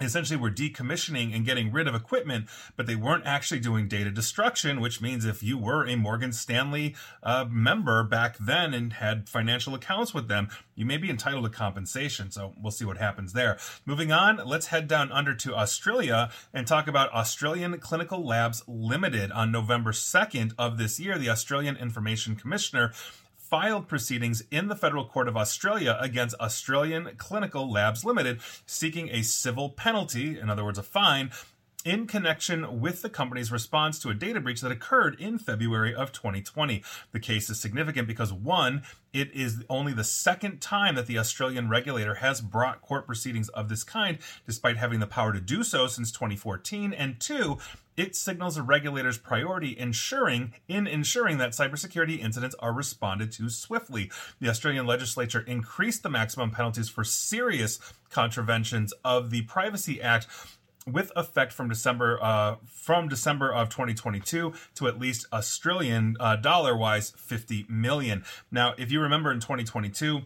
essentially 0.00 0.38
were 0.38 0.50
decommissioning 0.50 1.34
and 1.34 1.44
getting 1.44 1.72
rid 1.72 1.86
of 1.86 1.94
equipment, 1.94 2.46
but 2.76 2.86
they 2.86 2.96
weren't 2.96 3.26
actually 3.26 3.60
doing 3.60 3.88
data 3.88 4.10
destruction, 4.10 4.80
which 4.80 5.00
means 5.00 5.24
if 5.24 5.42
you 5.42 5.58
were 5.58 5.86
a 5.86 5.96
Morgan 5.96 6.32
Stanley 6.32 6.94
uh, 7.22 7.44
member 7.48 8.02
back 8.02 8.36
then 8.38 8.74
and 8.74 8.94
had 8.94 9.28
financial 9.28 9.74
accounts 9.74 10.12
with 10.12 10.28
them, 10.28 10.48
you 10.74 10.84
may 10.84 10.96
be 10.96 11.10
entitled 11.10 11.44
to 11.44 11.50
compensation. 11.50 12.30
So 12.30 12.54
we'll 12.60 12.72
see 12.72 12.84
what 12.84 12.98
happens 12.98 13.32
there. 13.32 13.58
Moving 13.86 14.12
on, 14.12 14.40
let's 14.44 14.66
head 14.66 14.88
down 14.88 15.12
under 15.12 15.34
to 15.34 15.54
Australia 15.54 16.30
and 16.52 16.66
talk 16.66 16.88
about 16.88 17.12
Australian 17.12 17.78
Clinical 17.78 18.24
Labs 18.24 18.62
Limited. 18.66 19.30
On 19.32 19.52
November 19.52 19.92
2nd 19.92 20.52
of 20.58 20.78
this 20.78 20.98
year, 20.98 21.18
the 21.18 21.30
Australian 21.30 21.76
Information 21.76 22.36
Commissioner 22.36 22.92
filed 23.52 23.86
proceedings 23.86 24.42
in 24.50 24.68
the 24.68 24.74
Federal 24.74 25.04
Court 25.04 25.28
of 25.28 25.36
Australia 25.36 25.98
against 26.00 26.34
Australian 26.40 27.10
Clinical 27.18 27.70
Labs 27.70 28.02
Limited, 28.02 28.40
seeking 28.64 29.10
a 29.10 29.20
civil 29.20 29.68
penalty, 29.68 30.38
in 30.38 30.48
other 30.48 30.64
words, 30.64 30.78
a 30.78 30.82
fine, 30.82 31.30
in 31.84 32.06
connection 32.06 32.80
with 32.80 33.02
the 33.02 33.10
company's 33.10 33.52
response 33.52 33.98
to 33.98 34.08
a 34.08 34.14
data 34.14 34.40
breach 34.40 34.62
that 34.62 34.72
occurred 34.72 35.20
in 35.20 35.36
February 35.36 35.94
of 35.94 36.12
2020. 36.12 36.82
The 37.12 37.20
case 37.20 37.50
is 37.50 37.60
significant 37.60 38.08
because 38.08 38.32
one, 38.32 38.84
it 39.12 39.30
is 39.34 39.62
only 39.68 39.92
the 39.92 40.02
second 40.02 40.62
time 40.62 40.94
that 40.94 41.06
the 41.06 41.18
Australian 41.18 41.68
regulator 41.68 42.14
has 42.14 42.40
brought 42.40 42.80
court 42.80 43.06
proceedings 43.06 43.50
of 43.50 43.68
this 43.68 43.84
kind, 43.84 44.16
despite 44.46 44.78
having 44.78 45.00
the 45.00 45.06
power 45.06 45.34
to 45.34 45.40
do 45.42 45.62
so 45.62 45.86
since 45.88 46.10
2014. 46.10 46.94
And 46.94 47.20
two, 47.20 47.58
it 47.96 48.16
signals 48.16 48.56
a 48.56 48.62
regulator's 48.62 49.18
priority 49.18 49.78
ensuring 49.78 50.54
in 50.68 50.86
ensuring 50.86 51.38
that 51.38 51.50
cybersecurity 51.50 52.18
incidents 52.18 52.56
are 52.58 52.72
responded 52.72 53.32
to 53.32 53.48
swiftly. 53.48 54.10
The 54.40 54.48
Australian 54.48 54.86
legislature 54.86 55.40
increased 55.40 56.02
the 56.02 56.10
maximum 56.10 56.50
penalties 56.50 56.88
for 56.88 57.04
serious 57.04 57.78
contraventions 58.10 58.92
of 59.04 59.30
the 59.30 59.42
Privacy 59.42 60.00
Act 60.00 60.26
with 60.86 61.12
effect 61.14 61.52
from 61.52 61.68
December 61.68 62.18
uh, 62.22 62.56
from 62.66 63.08
December 63.08 63.52
of 63.52 63.68
2022 63.68 64.52
to 64.74 64.88
at 64.88 64.98
least 64.98 65.26
Australian 65.32 66.16
uh, 66.18 66.36
dollar 66.36 66.76
wise 66.76 67.10
50 67.10 67.66
million. 67.68 68.24
Now, 68.50 68.74
if 68.76 68.90
you 68.90 69.00
remember 69.00 69.30
in 69.30 69.40
2022 69.40 70.22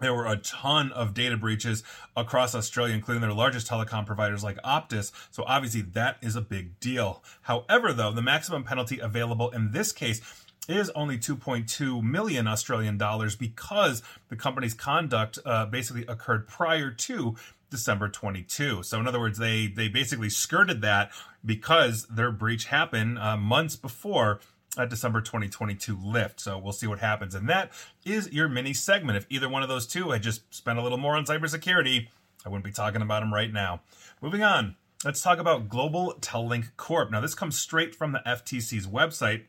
there 0.00 0.14
were 0.14 0.26
a 0.26 0.36
ton 0.36 0.92
of 0.92 1.14
data 1.14 1.36
breaches 1.36 1.82
across 2.16 2.54
Australia, 2.54 2.94
including 2.94 3.20
their 3.20 3.32
largest 3.32 3.68
telecom 3.68 4.06
providers 4.06 4.44
like 4.44 4.56
Optus. 4.62 5.12
So 5.30 5.44
obviously 5.46 5.82
that 5.82 6.18
is 6.22 6.36
a 6.36 6.40
big 6.40 6.78
deal. 6.80 7.22
However, 7.42 7.92
though, 7.92 8.12
the 8.12 8.22
maximum 8.22 8.64
penalty 8.64 8.98
available 8.98 9.50
in 9.50 9.72
this 9.72 9.92
case 9.92 10.20
is 10.68 10.90
only 10.90 11.16
2.2 11.18 12.02
million 12.02 12.46
Australian 12.46 12.98
dollars 12.98 13.34
because 13.34 14.02
the 14.28 14.36
company's 14.36 14.74
conduct 14.74 15.38
uh, 15.44 15.66
basically 15.66 16.04
occurred 16.06 16.46
prior 16.46 16.90
to 16.90 17.36
December 17.70 18.08
22. 18.08 18.82
So 18.82 19.00
in 19.00 19.06
other 19.06 19.20
words, 19.20 19.38
they 19.38 19.66
they 19.66 19.88
basically 19.88 20.30
skirted 20.30 20.82
that 20.82 21.10
because 21.44 22.06
their 22.06 22.30
breach 22.30 22.66
happened 22.66 23.18
uh, 23.18 23.36
months 23.36 23.76
before 23.76 24.40
December 24.86 25.20
2022 25.20 25.96
lift. 26.02 26.40
So 26.40 26.58
we'll 26.58 26.72
see 26.72 26.86
what 26.86 26.98
happens. 26.98 27.34
And 27.34 27.48
that 27.48 27.72
is 28.04 28.32
your 28.32 28.48
mini 28.48 28.74
segment. 28.74 29.16
If 29.16 29.26
either 29.28 29.48
one 29.48 29.62
of 29.62 29.68
those 29.68 29.86
two 29.86 30.10
had 30.10 30.22
just 30.22 30.54
spent 30.54 30.78
a 30.78 30.82
little 30.82 30.98
more 30.98 31.16
on 31.16 31.24
cybersecurity, 31.24 32.08
I 32.44 32.48
wouldn't 32.48 32.64
be 32.64 32.72
talking 32.72 33.02
about 33.02 33.20
them 33.20 33.32
right 33.32 33.52
now. 33.52 33.80
Moving 34.20 34.42
on, 34.42 34.76
let's 35.04 35.20
talk 35.20 35.38
about 35.38 35.68
Global 35.68 36.14
Tel-Link 36.20 36.76
Corp. 36.76 37.10
Now, 37.10 37.20
this 37.20 37.34
comes 37.34 37.58
straight 37.58 37.94
from 37.94 38.12
the 38.12 38.22
FTC's 38.26 38.86
website 38.86 39.44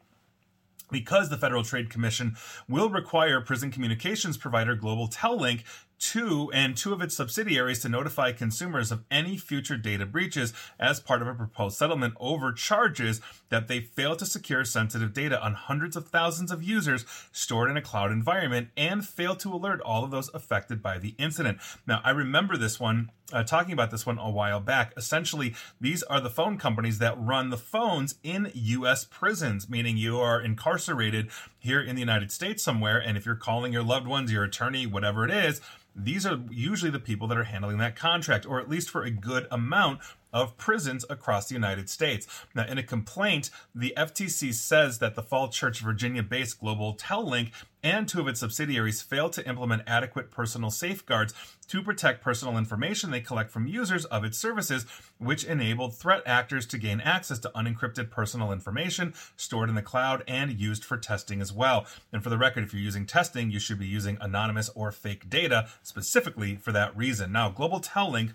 because 0.92 1.30
the 1.30 1.38
Federal 1.38 1.64
Trade 1.64 1.90
Commission 1.90 2.36
will 2.68 2.90
require 2.90 3.42
prison 3.42 3.72
communications 3.72 4.38
provider 4.38 4.76
Global 4.76 5.08
Tel-Link 5.08 5.64
two 6.00 6.50
and 6.54 6.76
two 6.76 6.94
of 6.94 7.02
its 7.02 7.16
subsidiaries 7.16 7.80
to 7.82 7.90
notify 7.90 8.32
consumers 8.32 8.92
of 8.92 9.04
any 9.12 9.38
future 9.38 9.78
data 9.78 10.06
breaches 10.06 10.54
as 10.80 11.00
part 11.00 11.22
of 11.22 11.28
a 11.28 11.34
proposed 11.34 11.78
settlement 11.78 12.14
over 12.20 12.52
charges 12.52 13.22
that 13.50 13.68
they 13.68 13.82
failed 13.82 14.20
to 14.20 14.26
secure 14.26 14.64
sensitive 14.64 15.14
data 15.14 15.42
on 15.44 15.54
hundreds 15.54 15.96
of 15.96 16.08
thousands 16.08 16.52
of 16.52 16.64
users 16.64 17.06
stored 17.32 17.70
in 17.70 17.78
a 17.78 17.82
cloud 17.82 18.12
environment 18.12 18.70
and 18.78 19.08
failed 19.08 19.40
to 19.40 19.54
alert 19.54 19.82
all 19.82 20.04
of 20.04 20.12
those 20.12 20.30
affected 20.34 20.82
by 20.82 20.98
the 20.98 21.16
incident. 21.18 21.60
Now, 21.86 22.02
I 22.04 22.12
remember 22.12 22.58
this 22.58 22.80
one 22.80 23.12
uh, 23.32 23.44
talking 23.44 23.74
about 23.74 23.92
this 23.92 24.06
one 24.06 24.18
a 24.18 24.30
while 24.30 24.60
back. 24.60 24.94
Essentially, 24.98 25.56
these 25.80 26.04
are 26.04 26.20
the 26.20 26.30
phone 26.30 26.58
companies 26.58 27.00
that 27.00 27.20
run 27.20 27.50
the 27.50 27.58
phones 27.58 28.16
in 28.24 28.52
U.S. 28.54 29.06
prisons, 29.06 29.70
meaning 29.70 29.98
you 29.98 30.20
are 30.20 30.42
incarcerated 30.42 31.30
here 31.60 31.82
in 31.82 31.96
the 31.96 32.02
United 32.02 32.32
States 32.32 32.64
somewhere, 32.64 32.98
and 32.98 33.18
if 33.18 33.26
you're 33.26 33.36
calling 33.36 33.74
your 33.74 33.84
loved 33.84 34.08
ones, 34.08 34.32
your 34.32 34.44
attorney, 34.44 34.88
whatever 34.88 35.26
it 35.26 35.32
is, 35.32 35.62
these 35.96 36.26
are 36.26 36.40
usually 36.50 36.92
the 36.92 37.00
people 37.00 37.28
that 37.28 37.38
are 37.38 37.44
handling 37.44 37.78
that 37.80 37.96
contract, 37.96 38.46
or 38.46 38.60
at 38.60 38.70
least 38.70 38.90
for 38.90 39.04
a 39.04 39.12
good 39.12 39.48
amount 39.52 40.00
of 40.32 40.58
prisons 40.58 41.06
across 41.10 41.48
the 41.48 41.56
United 41.56 41.90
States. 41.90 42.28
Now, 42.54 42.66
in 42.66 42.78
a 42.78 42.84
complaint, 42.84 43.50
the 43.74 43.94
FTC 43.98 44.54
says 44.54 45.00
that 45.00 45.16
the 45.16 45.24
Fall 45.24 45.50
Church, 45.50 45.80
Virginia 45.80 46.24
based 46.24 46.60
Global 46.60 46.94
Tel-Link 46.94 47.52
and 47.82 48.08
two 48.08 48.20
of 48.20 48.28
its 48.28 48.42
subsidiaries 48.42 49.02
failed 49.02 49.32
to 49.34 49.48
implement 49.48 49.84
adequate 49.88 50.32
personal 50.32 50.70
safeguards 50.70 51.34
to 51.68 51.82
protect 51.82 52.22
personal 52.22 52.58
information 52.58 53.12
they 53.12 53.22
collect 53.22 53.52
from 53.52 53.68
users 53.68 54.06
of 54.06 54.24
its 54.24 54.38
services, 54.38 54.86
which 55.18 55.46
enabled 55.46 55.96
threat 55.96 56.22
actors 56.26 56.66
to 56.66 56.78
gain 56.78 57.00
access 57.00 57.40
to 57.40 57.52
unencrypted 57.56 58.10
personal 58.10 58.52
information 58.52 59.14
stored 59.38 59.70
in 59.70 59.76
the 59.76 59.82
cloud 59.82 60.24
and 60.28 60.60
used 60.60 60.84
for 60.84 60.98
testing 60.98 61.42
as 61.42 61.54
well. 61.54 61.86
And 62.12 62.22
for 62.22 62.30
the 62.30 62.38
record, 62.38 62.64
if 62.64 62.74
you're 62.74 62.82
using 62.82 63.06
testing, 63.06 63.50
you 63.50 63.60
should 63.60 63.80
be 63.80 63.88
using 63.88 64.18
anonymous 64.20 64.70
or 64.76 64.92
fake 64.92 65.30
data 65.30 65.70
specifically 65.82 66.56
for 66.56 66.72
that 66.72 66.96
reason. 66.98 67.32
Now, 67.32 67.50
Global 67.50 67.80
Tel-Link 67.80 68.32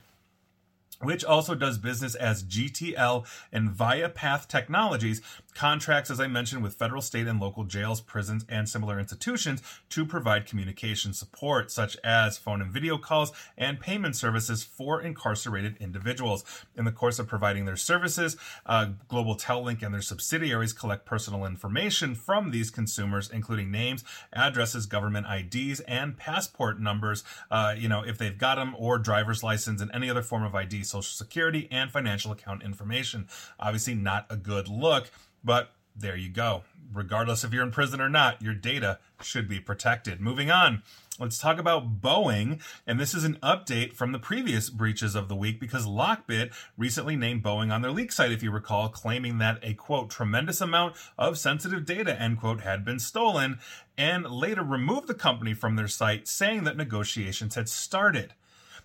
which 1.00 1.24
also 1.24 1.54
does 1.54 1.78
business 1.78 2.14
as 2.14 2.44
GTL 2.44 3.26
and 3.52 3.70
Viapath 3.70 4.48
Technologies, 4.48 5.20
contracts, 5.54 6.10
as 6.10 6.20
I 6.20 6.26
mentioned, 6.26 6.62
with 6.62 6.74
federal, 6.74 7.00
state, 7.00 7.26
and 7.26 7.40
local 7.40 7.64
jails, 7.64 8.00
prisons, 8.00 8.44
and 8.48 8.68
similar 8.68 8.98
institutions 8.98 9.62
to 9.90 10.04
provide 10.04 10.46
communication 10.46 11.12
support, 11.12 11.70
such 11.70 11.96
as 12.04 12.38
phone 12.38 12.60
and 12.60 12.70
video 12.70 12.98
calls 12.98 13.32
and 13.56 13.80
payment 13.80 14.16
services 14.16 14.62
for 14.62 15.00
incarcerated 15.00 15.76
individuals. 15.80 16.44
In 16.76 16.84
the 16.84 16.92
course 16.92 17.18
of 17.18 17.28
providing 17.28 17.64
their 17.64 17.76
services, 17.76 18.36
uh, 18.66 18.88
Global 19.08 19.36
Tel-Link 19.36 19.82
and 19.82 19.94
their 19.94 20.02
subsidiaries 20.02 20.72
collect 20.72 21.06
personal 21.06 21.44
information 21.44 22.14
from 22.14 22.50
these 22.50 22.70
consumers, 22.70 23.30
including 23.30 23.70
names, 23.70 24.04
addresses, 24.32 24.86
government 24.86 25.26
IDs, 25.26 25.80
and 25.80 26.16
passport 26.16 26.80
numbers, 26.80 27.24
uh, 27.50 27.74
you 27.76 27.88
know, 27.88 28.02
if 28.02 28.18
they've 28.18 28.38
got 28.38 28.56
them, 28.56 28.74
or 28.78 28.98
driver's 28.98 29.42
license 29.42 29.80
and 29.80 29.90
any 29.94 30.10
other 30.10 30.22
form 30.22 30.42
of 30.42 30.54
ID, 30.54 30.82
social 30.82 31.02
security, 31.02 31.68
and 31.70 31.90
financial 31.90 32.32
account 32.32 32.62
information. 32.62 33.28
Obviously, 33.58 33.94
not 33.94 34.26
a 34.28 34.36
good 34.36 34.68
look. 34.68 35.10
But 35.44 35.70
there 35.94 36.16
you 36.16 36.30
go. 36.30 36.62
Regardless 36.92 37.44
if 37.44 37.52
you're 37.52 37.64
in 37.64 37.70
prison 37.70 38.00
or 38.00 38.08
not, 38.08 38.40
your 38.40 38.54
data 38.54 38.98
should 39.20 39.48
be 39.48 39.60
protected. 39.60 40.20
Moving 40.20 40.50
on. 40.50 40.82
Let's 41.18 41.38
talk 41.38 41.58
about 41.58 42.00
Boeing. 42.00 42.60
And 42.86 42.98
this 42.98 43.14
is 43.14 43.22
an 43.22 43.38
update 43.42 43.92
from 43.92 44.10
the 44.10 44.18
previous 44.18 44.68
breaches 44.68 45.14
of 45.14 45.28
the 45.28 45.36
week 45.36 45.60
because 45.60 45.86
Lockbit 45.86 46.52
recently 46.76 47.14
named 47.14 47.44
Boeing 47.44 47.72
on 47.72 47.82
their 47.82 47.92
leak 47.92 48.10
site, 48.10 48.32
if 48.32 48.42
you 48.42 48.50
recall, 48.50 48.88
claiming 48.88 49.38
that 49.38 49.60
a 49.62 49.74
quote, 49.74 50.10
tremendous 50.10 50.60
amount 50.60 50.96
of 51.16 51.38
sensitive 51.38 51.86
data, 51.86 52.20
end 52.20 52.40
quote, 52.40 52.62
had 52.62 52.84
been 52.84 52.98
stolen, 52.98 53.60
and 53.96 54.28
later 54.28 54.62
removed 54.62 55.06
the 55.06 55.14
company 55.14 55.54
from 55.54 55.76
their 55.76 55.88
site, 55.88 56.26
saying 56.26 56.64
that 56.64 56.76
negotiations 56.76 57.54
had 57.54 57.68
started. 57.68 58.34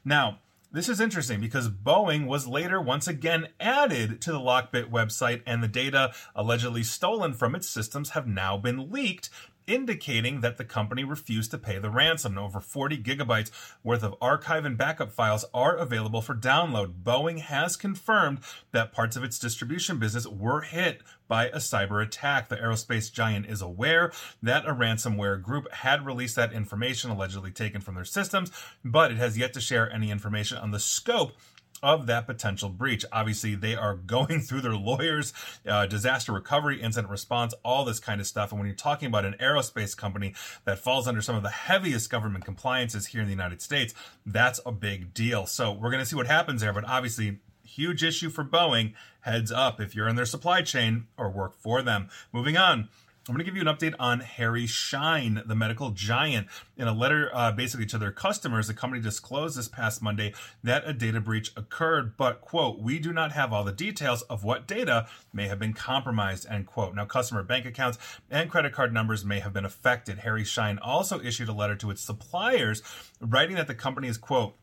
Now, 0.06 0.40
this 0.72 0.88
is 0.88 1.02
interesting 1.02 1.40
because 1.40 1.70
Boeing 1.70 2.28
was 2.28 2.48
later 2.48 2.80
once 2.80 3.08
again 3.08 3.48
added 3.60 4.22
to 4.22 4.32
the 4.32 4.40
Lockbit 4.40 4.92
website, 4.92 5.42
and 5.46 5.64
the 5.64 5.68
data 5.68 6.14
allegedly 6.36 6.84
stolen 6.84 7.34
from 7.34 7.56
its 7.56 7.68
systems 7.68 8.12
have 8.12 8.28
now 8.28 8.58
been 8.58 8.92
leaked, 8.92 9.30
indicating 9.70 10.42
that 10.42 10.58
the 10.58 10.66
company 10.66 11.04
refused 11.04 11.52
to 11.52 11.58
pay 11.58 11.78
the 11.78 11.92
ransom. 11.92 12.38
Over 12.38 12.60
40 12.60 12.98
gigabytes 12.98 13.52
worth 13.84 14.04
of 14.04 14.16
archive 14.20 14.66
and 14.66 14.78
backup 14.78 15.12
files 15.12 15.46
are 15.54 15.78
available 15.78 16.22
for 16.22 16.36
download. 16.36 17.04
Boeing 17.04 17.40
has 17.40 17.76
confirmed 17.76 18.40
that 18.72 18.92
parts 18.92 19.16
of 19.16 19.24
its 19.24 19.38
distribution 19.38 20.00
business 20.00 20.26
were 20.28 20.62
hit 20.62 21.04
by 21.28 21.48
a 21.48 21.58
cyber 21.58 22.04
attack. 22.04 22.50
The 22.50 22.58
aerospace 22.58 23.14
giant 23.14 23.46
is 23.46 23.62
aware 23.62 24.12
that 24.42 24.66
a 24.66 24.74
ransomware 24.74 25.42
group 25.42 25.72
had 25.72 26.06
released 26.06 26.36
that 26.36 26.52
information 26.52 27.12
allegedly 27.12 27.52
taken 27.52 27.80
from 27.80 27.96
their 27.96 28.04
systems, 28.04 28.52
but 28.84 29.12
it 29.12 29.18
has 29.18 29.38
yet 29.38 29.54
to 29.54 29.62
share 29.62 29.92
any 29.94 30.10
information 30.10 30.58
on 30.58 30.72
the 30.72 30.80
scope 30.80 31.34
of 31.82 32.08
that 32.08 32.26
potential 32.26 32.70
breach. 32.70 33.06
Obviously, 33.12 33.56
they 33.56 33.76
are 33.76 33.96
going 34.10 34.42
through 34.42 34.62
their 34.62 34.76
lawyers, 34.76 35.34
uh, 35.68 35.86
disaster 35.86 36.32
recovery, 36.32 36.82
incident 36.82 37.12
response, 37.12 37.54
all 37.64 37.86
this 37.86 38.00
kind 38.00 38.20
of 38.22 38.28
stuff. 38.28 38.52
And 38.52 38.60
when 38.60 38.68
you're 38.68 38.76
talking 38.76 39.08
about 39.08 39.26
an 39.26 39.36
aerospace 39.40 39.96
company 39.96 40.34
that 40.66 40.80
falls 40.80 41.08
under 41.08 41.22
some 41.22 41.36
of 41.36 41.44
the 41.44 41.50
heaviest 41.50 42.10
government 42.10 42.46
compliances 42.46 43.08
here 43.08 43.22
in 43.22 43.28
the 43.28 43.34
United 43.34 43.62
States, 43.62 43.94
that's 44.26 44.60
a 44.66 44.72
big 44.72 45.14
deal. 45.14 45.46
So 45.46 45.72
we're 45.72 45.92
going 45.92 46.04
to 46.04 46.10
see 46.10 46.16
what 46.16 46.28
happens 46.28 46.62
there. 46.62 46.74
But 46.74 46.86
obviously, 46.86 47.40
huge 47.64 48.04
issue 48.04 48.30
for 48.30 48.44
Boeing. 48.44 48.94
Heads 49.22 49.52
up 49.52 49.82
if 49.82 49.96
you're 49.96 50.08
in 50.08 50.16
their 50.16 50.26
supply 50.26 50.62
chain 50.62 51.08
or 51.18 51.30
work 51.30 51.54
for 51.58 51.82
them. 51.82 52.10
Moving 52.32 52.58
on. 52.58 52.90
I'm 53.30 53.36
going 53.36 53.46
to 53.46 53.52
give 53.52 53.56
you 53.56 53.70
an 53.70 53.76
update 53.76 53.94
on 54.00 54.22
Henry 54.22 54.66
Schein, 54.66 55.44
the 55.46 55.54
medical 55.54 55.92
giant. 55.92 56.48
In 56.76 56.88
a 56.88 56.94
letter 56.94 57.30
uh, 57.32 57.52
basically 57.52 57.86
to 57.86 58.00
their 58.00 58.12
customers, 58.12 58.66
the 58.66 58.74
company 58.74 59.04
disclosed 59.04 59.56
this 59.56 59.68
past 59.68 60.02
Monday 60.02 60.34
that 60.64 60.82
a 60.88 60.94
data 60.94 61.22
breach 61.22 61.52
occurred, 61.56 62.18
but, 62.18 62.42
quote, 62.42 62.80
we 62.80 62.98
do 62.98 63.14
not 63.14 63.32
have 63.34 63.54
all 63.54 63.64
the 63.64 63.72
details 63.72 64.24
of 64.24 64.44
what 64.44 64.66
data 64.66 65.08
may 65.32 65.48
have 65.48 65.60
been 65.60 65.74
compromised, 65.74 66.48
end 66.50 66.66
quote. 66.66 66.96
Now, 66.96 67.06
customer 67.06 67.44
bank 67.44 67.68
accounts 67.68 68.00
and 68.32 68.50
credit 68.50 68.74
card 68.74 68.96
numbers 68.96 69.24
may 69.24 69.42
have 69.42 69.54
been 69.54 69.66
affected. 69.66 70.18
Henry 70.18 70.44
Schein 70.44 70.80
also 70.80 71.22
issued 71.22 71.50
a 71.50 71.54
letter 71.54 71.76
to 71.76 71.92
its 71.92 72.02
suppliers 72.02 72.82
writing 73.22 73.58
that 73.58 73.68
the 73.68 73.76
company 73.76 74.08
is, 74.08 74.18
quote, 74.18 74.56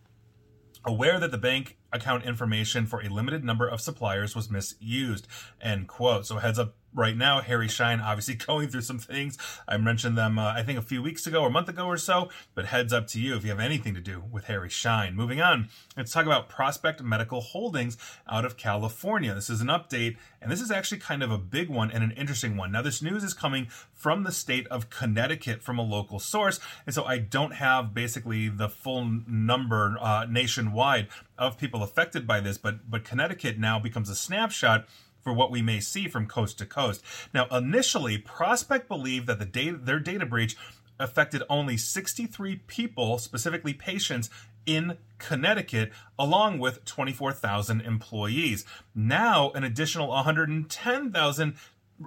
aware 0.84 1.20
that 1.20 1.30
the 1.30 1.38
bank 1.38 1.76
account 1.92 2.24
information 2.24 2.86
for 2.86 3.00
a 3.00 3.08
limited 3.08 3.44
number 3.44 3.66
of 3.66 3.80
suppliers 3.80 4.36
was 4.36 4.50
misused 4.50 5.26
end 5.60 5.88
quote 5.88 6.26
so 6.26 6.36
heads 6.36 6.58
up 6.58 6.74
right 6.96 7.16
now, 7.16 7.40
Henry 7.40 7.68
Schein 7.68 8.00
obviously 8.00 8.34
going 8.46 8.68
through 8.68 8.80
some 8.80 8.98
things. 8.98 9.38
I 9.68 9.76
mentioned 9.76 10.18
them, 10.18 10.38
uh, 10.38 10.52
I 10.52 10.62
think, 10.62 10.78
a 10.78 10.82
few 10.82 11.02
weeks 11.02 11.26
ago 11.26 11.42
or 11.42 11.48
a 11.48 11.50
month 11.50 11.68
ago 11.68 11.86
or 11.86 11.96
so, 11.96 12.30
but 12.54 12.66
heads 12.66 12.92
up 12.92 13.06
to 13.08 13.20
you 13.20 13.36
if 13.36 13.44
you 13.44 13.50
have 13.50 13.60
anything 13.60 13.94
to 13.94 14.00
do 14.00 14.24
with 14.30 14.46
Henry 14.46 14.70
Schein. 14.70 15.14
Moving 15.14 15.40
on, 15.40 15.68
let's 15.96 16.12
talk 16.12 16.26
about 16.26 16.48
Prospect 16.48 17.02
Medical 17.02 17.40
Holdings 17.40 17.96
out 18.28 18.44
of 18.44 18.56
California. 18.56 19.34
This 19.34 19.50
is 19.50 19.60
an 19.60 19.68
update, 19.68 20.16
and 20.40 20.50
this 20.50 20.60
is 20.60 20.70
actually 20.70 20.98
kind 20.98 21.22
of 21.22 21.30
a 21.30 21.38
big 21.38 21.68
one 21.68 21.90
and 21.90 22.02
an 22.02 22.12
interesting 22.12 22.56
one. 22.56 22.72
Now, 22.72 22.82
this 22.82 23.02
news 23.02 23.22
is 23.22 23.34
coming 23.34 23.68
from 23.92 24.24
the 24.24 24.32
state 24.32 24.66
of 24.68 24.90
Connecticut 24.90 25.62
from 25.62 25.78
a 25.78 25.82
local 25.82 26.18
source, 26.18 26.58
and 26.86 26.94
so 26.94 27.04
I 27.04 27.18
don't 27.18 27.54
have 27.54 27.92
basically 27.92 28.48
the 28.48 28.68
full 28.68 29.04
number 29.26 29.96
uh, 30.00 30.26
nationwide 30.28 31.08
of 31.38 31.58
people 31.58 31.82
affected 31.82 32.26
by 32.26 32.40
this, 32.40 32.56
but 32.56 32.90
but 32.90 33.04
Connecticut 33.04 33.58
now 33.58 33.78
becomes 33.78 34.08
a 34.08 34.14
snapshot 34.14 34.86
for 35.26 35.32
what 35.32 35.50
we 35.50 35.60
may 35.60 35.80
see 35.80 36.06
from 36.06 36.24
coast 36.28 36.56
to 36.56 36.64
coast. 36.64 37.02
Now, 37.34 37.48
initially, 37.50 38.16
Prospect 38.16 38.86
believed 38.86 39.26
that 39.26 39.40
the 39.40 39.44
data, 39.44 39.76
their 39.76 39.98
data 39.98 40.24
breach 40.24 40.56
affected 41.00 41.42
only 41.50 41.76
63 41.76 42.60
people, 42.68 43.18
specifically 43.18 43.74
patients 43.74 44.30
in 44.66 44.98
Connecticut, 45.18 45.90
along 46.16 46.60
with 46.60 46.84
24,000 46.84 47.80
employees. 47.80 48.64
Now, 48.94 49.50
an 49.50 49.64
additional 49.64 50.06
110,000 50.10 51.56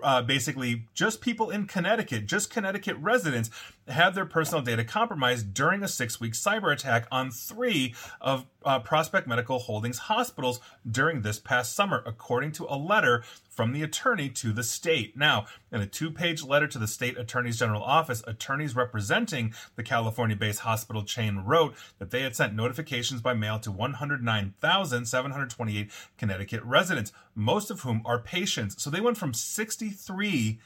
uh, 0.01 0.21
basically 0.21 0.85
just 0.93 1.19
people 1.19 1.49
in 1.49 1.65
Connecticut, 1.65 2.25
just 2.25 2.49
Connecticut 2.49 2.95
residents, 3.01 3.49
had 3.89 4.15
their 4.15 4.25
personal 4.25 4.61
data 4.61 4.83
compromised 4.83 5.53
during 5.53 5.83
a 5.83 5.87
six 5.87 6.19
week 6.19 6.33
cyber 6.33 6.71
attack 6.71 7.07
on 7.11 7.31
three 7.31 7.95
of 8.21 8.45
uh, 8.63 8.79
Prospect 8.79 9.27
Medical 9.27 9.59
Holdings 9.59 9.99
hospitals 9.99 10.59
during 10.89 11.21
this 11.21 11.39
past 11.39 11.75
summer, 11.75 12.01
according 12.05 12.53
to 12.53 12.65
a 12.69 12.75
letter 12.75 13.23
from 13.49 13.73
the 13.73 13.83
attorney 13.83 14.29
to 14.29 14.53
the 14.53 14.63
state. 14.63 15.17
Now, 15.17 15.45
in 15.71 15.81
a 15.81 15.85
two 15.85 16.09
page 16.11 16.43
letter 16.43 16.67
to 16.67 16.79
the 16.79 16.87
state 16.87 17.17
attorney's 17.17 17.59
general 17.59 17.83
office, 17.83 18.23
attorneys 18.27 18.75
representing 18.75 19.53
the 19.75 19.83
California 19.83 20.35
based 20.35 20.59
hospital 20.59 21.03
chain 21.03 21.39
wrote 21.39 21.75
that 21.97 22.11
they 22.11 22.21
had 22.21 22.35
sent 22.35 22.53
notifications 22.53 23.21
by 23.21 23.33
mail 23.33 23.57
to 23.59 23.71
109,728 23.71 25.91
Connecticut 26.17 26.63
residents, 26.63 27.11
most 27.35 27.71
of 27.71 27.81
whom 27.81 28.01
are 28.05 28.19
patients. 28.19 28.81
So 28.81 28.89
they 28.89 29.01
went 29.01 29.17
from 29.17 29.33
63 29.33 30.59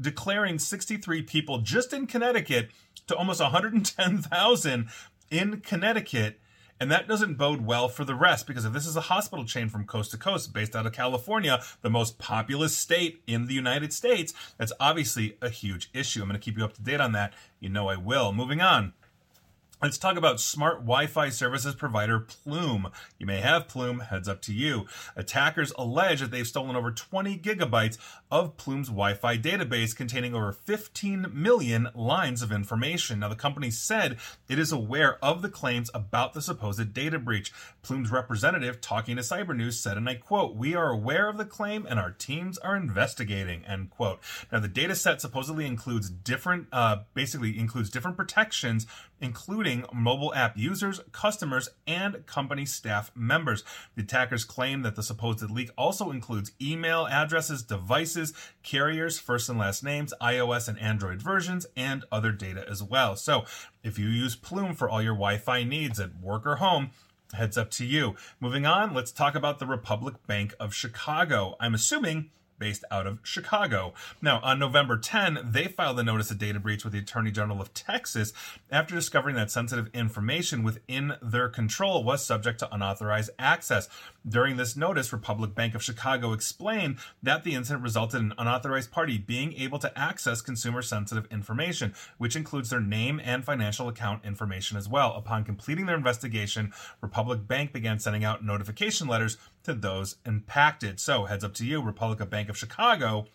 declaring 0.00 0.58
63 0.58 1.22
people 1.22 1.58
just 1.58 1.92
in 1.92 2.06
Connecticut 2.06 2.70
to 3.06 3.16
almost 3.16 3.40
110,000 3.40 4.88
in 5.30 5.60
Connecticut. 5.60 6.40
And 6.82 6.90
that 6.90 7.06
doesn't 7.06 7.34
bode 7.34 7.60
well 7.60 7.90
for 7.90 8.06
the 8.06 8.14
rest 8.14 8.46
because 8.46 8.64
if 8.64 8.72
this 8.72 8.86
is 8.86 8.96
a 8.96 9.02
hospital 9.02 9.44
chain 9.44 9.68
from 9.68 9.84
coast 9.84 10.12
to 10.12 10.16
coast 10.16 10.54
based 10.54 10.74
out 10.74 10.86
of 10.86 10.94
California, 10.94 11.62
the 11.82 11.90
most 11.90 12.18
populous 12.18 12.74
state 12.74 13.22
in 13.26 13.46
the 13.46 13.54
United 13.54 13.92
States, 13.92 14.32
that's 14.56 14.72
obviously 14.80 15.36
a 15.42 15.50
huge 15.50 15.90
issue. 15.92 16.22
I'm 16.22 16.28
going 16.28 16.40
to 16.40 16.44
keep 16.44 16.56
you 16.56 16.64
up 16.64 16.72
to 16.74 16.82
date 16.82 17.00
on 17.00 17.12
that. 17.12 17.34
You 17.58 17.68
know 17.68 17.88
I 17.88 17.96
will. 17.96 18.32
Moving 18.32 18.62
on. 18.62 18.94
Let's 19.82 19.96
talk 19.96 20.18
about 20.18 20.40
smart 20.40 20.80
Wi 20.80 21.06
Fi 21.06 21.30
services 21.30 21.74
provider 21.74 22.20
Plume. 22.20 22.88
You 23.18 23.24
may 23.24 23.40
have 23.40 23.66
Plume, 23.66 24.00
heads 24.00 24.28
up 24.28 24.42
to 24.42 24.52
you. 24.52 24.84
Attackers 25.16 25.72
allege 25.78 26.20
that 26.20 26.30
they've 26.30 26.46
stolen 26.46 26.76
over 26.76 26.90
20 26.90 27.38
gigabytes 27.38 27.96
of 28.30 28.58
Plume's 28.58 28.88
Wi 28.88 29.14
Fi 29.14 29.38
database 29.38 29.96
containing 29.96 30.34
over 30.34 30.52
15 30.52 31.28
million 31.32 31.88
lines 31.94 32.42
of 32.42 32.52
information. 32.52 33.20
Now, 33.20 33.30
the 33.30 33.34
company 33.34 33.70
said 33.70 34.18
it 34.50 34.58
is 34.58 34.70
aware 34.70 35.16
of 35.24 35.40
the 35.40 35.48
claims 35.48 35.90
about 35.94 36.34
the 36.34 36.42
supposed 36.42 36.92
data 36.92 37.18
breach. 37.18 37.50
Plume's 37.80 38.10
representative, 38.10 38.82
talking 38.82 39.16
to 39.16 39.22
Cyber 39.22 39.56
News, 39.56 39.80
said, 39.80 39.96
and 39.96 40.06
I 40.10 40.16
quote, 40.16 40.56
We 40.56 40.74
are 40.74 40.90
aware 40.90 41.26
of 41.26 41.38
the 41.38 41.46
claim 41.46 41.86
and 41.88 41.98
our 41.98 42.10
teams 42.10 42.58
are 42.58 42.76
investigating, 42.76 43.64
end 43.64 43.88
quote. 43.88 44.20
Now, 44.52 44.60
the 44.60 44.68
data 44.68 44.94
set 44.94 45.22
supposedly 45.22 45.64
includes 45.64 46.10
different, 46.10 46.66
uh, 46.70 46.98
basically 47.14 47.58
includes 47.58 47.88
different 47.88 48.18
protections, 48.18 48.86
including 49.22 49.69
mobile 49.92 50.34
app 50.34 50.56
users, 50.56 51.00
customers, 51.12 51.68
and 51.86 52.26
company 52.26 52.66
staff 52.66 53.10
members. 53.14 53.64
The 53.94 54.02
attackers 54.02 54.44
claim 54.44 54.82
that 54.82 54.96
the 54.96 55.02
supposed 55.02 55.50
leak 55.50 55.70
also 55.76 56.10
includes 56.10 56.52
email 56.60 57.06
addresses, 57.06 57.62
devices, 57.62 58.32
carriers, 58.62 59.18
first 59.18 59.48
and 59.48 59.58
last 59.58 59.82
names, 59.82 60.12
iOS 60.20 60.68
and 60.68 60.78
Android 60.78 61.22
versions, 61.22 61.66
and 61.76 62.04
other 62.10 62.32
data 62.32 62.64
as 62.68 62.82
well. 62.82 63.16
So, 63.16 63.44
if 63.82 63.98
you 63.98 64.08
use 64.08 64.36
Plume 64.36 64.74
for 64.74 64.88
all 64.88 65.02
your 65.02 65.14
Wi 65.14 65.38
Fi 65.38 65.64
needs 65.64 65.98
at 65.98 66.20
work 66.20 66.46
or 66.46 66.56
home, 66.56 66.90
heads 67.32 67.56
up 67.56 67.70
to 67.70 67.84
you. 67.84 68.16
Moving 68.40 68.66
on, 68.66 68.94
let's 68.94 69.12
talk 69.12 69.34
about 69.34 69.58
the 69.58 69.66
Republic 69.66 70.14
Bank 70.26 70.54
of 70.58 70.74
Chicago. 70.74 71.56
I'm 71.60 71.74
assuming 71.74 72.30
based 72.60 72.84
out 72.92 73.08
of 73.08 73.18
Chicago. 73.24 73.92
Now, 74.22 74.38
on 74.44 74.60
November 74.60 74.96
10, 74.96 75.40
they 75.44 75.64
filed 75.64 75.98
a 75.98 76.04
notice 76.04 76.30
of 76.30 76.38
data 76.38 76.60
breach 76.60 76.84
with 76.84 76.92
the 76.92 77.00
Attorney 77.00 77.32
General 77.32 77.60
of 77.60 77.74
Texas 77.74 78.32
after 78.70 78.94
discovering 78.94 79.34
that 79.34 79.50
sensitive 79.50 79.90
information 79.92 80.62
within 80.62 81.14
their 81.20 81.48
control 81.48 82.04
was 82.04 82.24
subject 82.24 82.60
to 82.60 82.72
unauthorized 82.72 83.30
access. 83.38 83.88
During 84.28 84.56
this 84.56 84.76
notice, 84.76 85.12
Republic 85.12 85.54
Bank 85.54 85.74
of 85.74 85.82
Chicago 85.82 86.32
explained 86.32 86.98
that 87.22 87.42
the 87.42 87.54
incident 87.54 87.82
resulted 87.82 88.20
in 88.20 88.26
an 88.26 88.34
unauthorized 88.38 88.92
party 88.92 89.18
being 89.18 89.54
able 89.54 89.78
to 89.78 89.98
access 89.98 90.42
consumer 90.42 90.82
sensitive 90.82 91.26
information, 91.30 91.94
which 92.18 92.36
includes 92.36 92.70
their 92.70 92.80
name 92.80 93.20
and 93.24 93.44
financial 93.44 93.88
account 93.88 94.24
information 94.24 94.76
as 94.76 94.88
well. 94.88 95.14
Upon 95.14 95.44
completing 95.44 95.86
their 95.86 95.96
investigation, 95.96 96.72
Republic 97.00 97.48
Bank 97.48 97.72
began 97.72 97.98
sending 97.98 98.22
out 98.22 98.44
notification 98.44 99.08
letters 99.08 99.38
to 99.64 99.74
those 99.74 100.16
impacted. 100.24 101.00
So, 101.00 101.24
heads 101.24 101.44
up 101.44 101.54
to 101.54 101.66
you, 101.66 101.82
Republic 101.82 102.20
of 102.20 102.30
Bank 102.30 102.48
of 102.48 102.56
Chicago. 102.56 103.26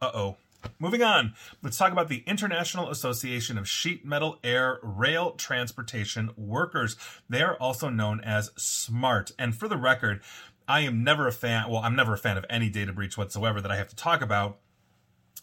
Uh 0.00 0.10
oh. 0.14 0.36
Moving 0.78 1.02
on, 1.02 1.32
let's 1.62 1.78
talk 1.78 1.90
about 1.90 2.08
the 2.08 2.22
International 2.26 2.90
Association 2.90 3.56
of 3.56 3.66
Sheet 3.66 4.04
Metal 4.04 4.38
Air 4.44 4.78
Rail 4.82 5.32
Transportation 5.32 6.30
Workers. 6.36 6.96
They 7.30 7.40
are 7.40 7.56
also 7.56 7.88
known 7.88 8.20
as 8.20 8.50
SMART. 8.58 9.32
And 9.38 9.56
for 9.56 9.68
the 9.68 9.78
record, 9.78 10.20
I 10.68 10.80
am 10.80 11.02
never 11.02 11.26
a 11.26 11.32
fan, 11.32 11.70
well, 11.70 11.80
I'm 11.80 11.96
never 11.96 12.12
a 12.12 12.18
fan 12.18 12.36
of 12.36 12.44
any 12.50 12.68
data 12.68 12.92
breach 12.92 13.16
whatsoever 13.16 13.60
that 13.60 13.70
I 13.70 13.76
have 13.76 13.88
to 13.88 13.96
talk 13.96 14.20
about 14.20 14.58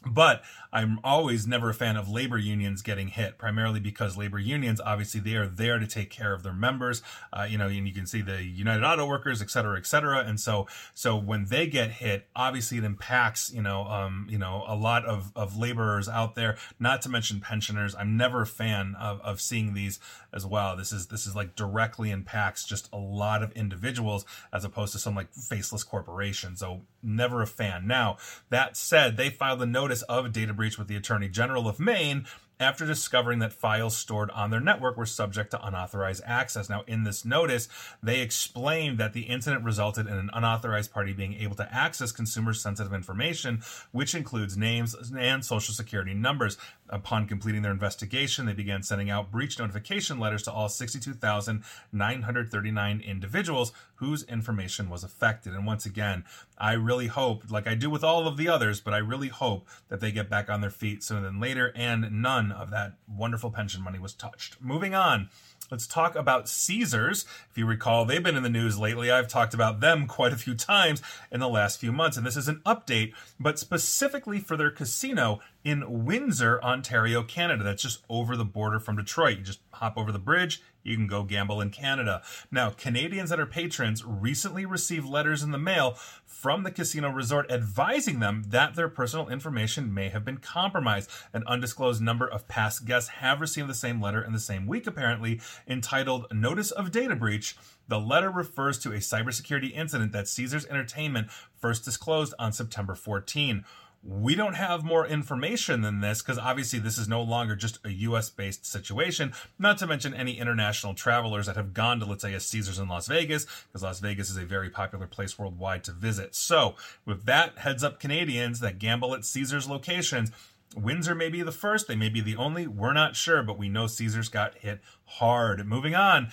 but 0.06 0.44
I'm 0.72 1.00
always 1.04 1.48
never 1.48 1.70
a 1.70 1.74
fan 1.74 1.98
of 1.98 2.10
labor 2.10 2.38
unions 2.38 2.82
getting 2.82 3.08
hit, 3.08 3.38
primarily 3.38 3.80
because 3.80 4.16
labor 4.16 4.40
unions, 4.40 4.80
obviously, 4.80 5.20
they 5.20 5.36
are 5.36 5.48
there 5.48 5.80
to 5.80 5.88
take 5.88 6.10
care 6.10 6.34
of 6.34 6.44
their 6.44 6.54
members. 6.54 7.02
Uh, 7.34 7.48
you 7.50 7.58
know, 7.58 7.68
and 7.68 7.88
you 7.88 7.94
can 7.94 8.06
see 8.06 8.22
the 8.22 8.44
United 8.44 8.84
Auto 8.84 9.06
Workers, 9.06 9.42
et 9.42 9.50
cetera, 9.50 9.78
et 9.78 9.88
cetera. 9.88 10.20
And 10.20 10.40
so, 10.40 10.68
so 10.94 11.16
when 11.16 11.46
they 11.46 11.68
get 11.68 11.92
hit, 11.92 12.28
obviously 12.36 12.78
it 12.78 12.84
impacts, 12.84 13.52
you 13.52 13.62
know, 13.62 13.86
um, 13.86 14.28
you 14.30 14.38
know, 14.38 14.64
a 14.68 14.76
lot 14.76 15.06
of, 15.06 15.32
of 15.36 15.58
laborers 15.58 16.08
out 16.08 16.36
there, 16.36 16.58
not 16.80 17.02
to 17.04 17.10
mention 17.10 17.40
pensioners. 17.40 17.96
I'm 17.96 18.18
never 18.18 18.42
a 18.42 18.48
fan 18.48 18.96
of, 19.00 19.20
of 19.22 19.42
seeing 19.42 19.74
these 19.74 20.00
as 20.38 20.46
well. 20.46 20.78
This 20.78 20.94
is, 20.94 21.08
this 21.08 21.28
is 21.28 21.36
like 21.36 21.58
directly 21.58 22.12
impacts 22.12 22.64
just 22.64 22.88
a 22.94 22.98
lot 22.98 23.44
of 23.44 23.52
individuals 23.52 24.26
as 24.54 24.64
opposed 24.64 24.94
to 24.94 25.00
some 25.00 25.16
like 25.16 25.34
faceless 25.34 25.84
corporation. 25.84 26.56
So 26.56 26.84
never 27.04 27.42
a 27.42 27.48
fan. 27.48 27.88
Now, 27.88 28.16
that 28.50 28.78
said, 28.78 29.18
they 29.18 29.30
filed 29.30 29.62
a 29.62 29.66
notice 29.66 30.04
of 30.04 30.32
data 30.32 30.54
breach 30.54 30.78
with 30.78 30.88
the 30.88 30.96
Attorney 30.96 31.28
General 31.28 31.68
of 31.68 31.80
Maine 31.80 32.26
after 32.60 32.86
discovering 32.86 33.40
that 33.40 33.54
files 33.54 33.96
stored 33.96 34.32
on 34.32 34.50
their 34.50 34.60
network 34.60 34.98
were 34.98 35.06
subject 35.06 35.52
to 35.52 35.66
unauthorized 35.66 36.24
access. 36.26 36.70
Now, 36.70 36.84
in 36.88 37.04
this 37.04 37.24
notice, 37.24 37.70
they 38.02 38.22
explained 38.22 38.98
that 38.98 39.14
the 39.14 39.24
incident 39.24 39.64
resulted 39.64 40.08
in 40.08 40.14
an 40.14 40.32
unauthorized 40.34 40.92
party 40.92 41.14
being 41.14 41.36
able 41.36 41.56
to 41.58 41.74
access 41.74 42.12
consumer 42.12 42.54
sensitive 42.54 42.94
information, 42.94 43.62
which 43.92 44.16
includes 44.16 44.58
names 44.58 44.96
and 45.16 45.46
social 45.46 45.74
security 45.74 46.14
numbers. 46.14 46.58
Upon 46.90 47.28
completing 47.28 47.64
their 47.64 47.74
investigation, 47.74 48.46
they 48.46 48.54
began 48.54 48.82
sending 48.82 49.10
out 49.10 49.30
breach 49.32 49.60
notification 49.60 50.20
letters 50.20 50.44
to 50.44 50.52
all 50.52 50.70
62,939 50.70 53.02
individuals 53.02 53.74
whose 53.96 54.24
information 54.24 54.90
was 54.90 55.04
affected. 55.04 55.54
And 55.54 55.66
once 55.66 55.86
again, 55.86 56.24
I 56.58 56.72
really 56.74 57.08
hope, 57.08 57.52
like 57.52 57.68
I 57.68 57.76
do 57.76 57.90
with 57.90 58.04
all 58.04 58.28
of 58.28 58.38
the 58.38 58.48
others, 58.48 58.80
but 58.80 58.94
I 58.94 59.00
really 59.00 59.28
hope 59.28 59.68
that 59.90 60.00
they 60.00 60.12
get 60.12 60.30
back 60.30 60.50
on 60.50 60.62
their 60.62 60.70
feet 60.70 61.04
sooner 61.04 61.20
than 61.22 61.42
later 61.42 61.74
and 61.76 62.22
none 62.22 62.52
of 62.52 62.70
that 62.72 62.94
wonderful 63.08 63.52
pension 63.52 63.82
money 63.82 64.00
was 64.00 64.14
touched. 64.14 64.62
Moving 64.62 64.96
on. 64.96 65.30
Let's 65.70 65.88
talk 65.88 66.16
about 66.16 66.48
Caesars. 66.48 67.26
If 67.52 67.58
you 67.58 67.66
recall, 67.66 68.06
they've 68.06 68.24
been 68.24 68.38
in 68.38 68.44
the 68.44 68.50
news 68.50 68.80
lately. 68.80 69.12
I've 69.12 69.28
talked 69.28 69.54
about 69.54 69.82
them 69.82 70.08
quite 70.08 70.32
a 70.32 70.38
few 70.38 70.56
times 70.56 71.02
in 71.30 71.42
the 71.42 71.50
last 71.50 71.80
few 71.80 71.92
months, 71.92 72.16
and 72.16 72.26
this 72.26 72.38
is 72.38 72.48
an 72.48 72.62
update, 72.66 73.14
but 73.38 73.60
specifically 73.60 74.40
for 74.40 74.56
their 74.56 74.72
casino 74.72 75.42
in 75.64 76.06
Windsor, 76.06 76.62
Ontario, 76.64 77.24
Canada. 77.24 77.64
That's 77.64 77.82
just 77.82 78.04
over 78.10 78.38
the 78.38 78.46
border 78.46 78.80
from 78.80 78.96
Detroit. 78.96 79.38
You 79.38 79.44
just 79.44 79.60
hop 79.74 79.98
over 79.98 80.12
the 80.12 80.20
bridge, 80.20 80.62
you 80.88 80.96
can 80.96 81.08
go 81.08 81.24
gamble 81.24 81.60
in 81.62 81.70
Canada. 81.70 82.22
Now, 82.50 82.70
Canadians 82.70 83.30
that 83.30 83.40
are 83.40 83.46
patrons 83.46 84.04
recently 84.06 84.66
received 84.66 85.06
letters 85.06 85.44
in 85.44 85.52
the 85.52 85.58
mail 85.58 85.98
from 86.26 86.64
the 86.64 86.72
casino 86.72 87.10
resort 87.10 87.52
advising 87.52 88.20
them 88.20 88.46
that 88.48 88.76
their 88.76 88.88
personal 88.88 89.28
information 89.28 89.94
may 89.94 90.10
have 90.10 90.24
been 90.24 90.38
compromised. 90.38 91.10
An 91.34 91.44
undisclosed 91.46 92.02
number 92.02 92.28
of 92.28 92.48
past 92.48 92.86
guests 92.86 93.10
have 93.10 93.42
received 93.42 93.68
the 93.68 93.76
same 93.76 94.02
letter 94.02 94.24
in 94.24 94.34
the 94.34 94.40
same 94.40 94.66
week, 94.66 94.88
apparently, 94.88 95.42
entitled 95.68 96.28
Notice 96.32 96.72
of 96.72 96.92
Data 96.92 97.16
Breach. 97.16 97.58
The 97.90 98.00
letter 98.00 98.30
refers 98.32 98.78
to 98.80 98.92
a 98.92 98.98
cybersecurity 98.98 99.74
incident 99.74 100.12
that 100.14 100.28
Caesars 100.28 100.66
Entertainment 100.66 101.30
first 101.60 101.86
disclosed 101.86 102.34
on 102.40 102.54
September 102.54 102.96
14 102.96 103.66
we 104.08 104.36
don't 104.36 104.54
have 104.54 104.86
more 104.86 105.06
information 105.06 105.82
than 105.82 106.00
this 106.00 106.22
because 106.22 106.38
obviously 106.38 106.80
this 106.80 106.98
is 106.98 107.10
no 107.10 107.22
longer 107.22 107.58
just 107.58 107.80
a 107.86 107.92
US 107.92 108.30
based 108.30 108.66
situation, 108.66 109.34
not 109.60 109.78
to 109.80 109.88
mention 109.88 110.14
any 110.14 110.40
international 110.40 110.94
travelers 110.94 111.46
that 111.46 111.58
have 111.58 111.74
gone 111.74 112.00
to, 112.00 112.06
let's 112.06 112.22
say, 112.22 112.34
a 112.34 112.40
Caesars 112.40 112.80
in 112.80 112.88
Las 112.88 113.08
Vegas, 113.08 113.46
because 113.68 113.84
Las 113.84 114.00
Vegas 114.00 114.30
is 114.30 114.38
a 114.38 114.46
very 114.46 114.70
popular 114.70 115.08
place 115.08 115.38
worldwide 115.38 115.84
to 115.84 115.92
visit. 115.92 116.36
So, 116.36 116.76
with 117.06 117.26
that, 117.26 117.58
heads 117.60 117.84
up 117.84 118.00
Canadians 118.00 118.62
that 118.62 118.80
gamble 118.80 119.14
at 119.14 119.26
Caesars 119.26 119.68
locations. 119.68 120.32
Windsor 120.76 121.16
may 121.16 121.30
be 121.30 121.42
the 121.42 121.52
first, 121.52 121.88
they 121.88 121.96
may 121.96 122.10
be 122.10 122.22
the 122.22 122.38
only, 122.38 122.66
we're 122.66 122.94
not 122.94 123.18
sure, 123.18 123.44
but 123.44 123.58
we 123.58 123.68
know 123.68 123.88
Caesars 123.88 124.30
got 124.30 124.56
hit 124.56 124.80
hard. 125.06 125.68
Moving 125.68 125.96
on. 125.96 126.30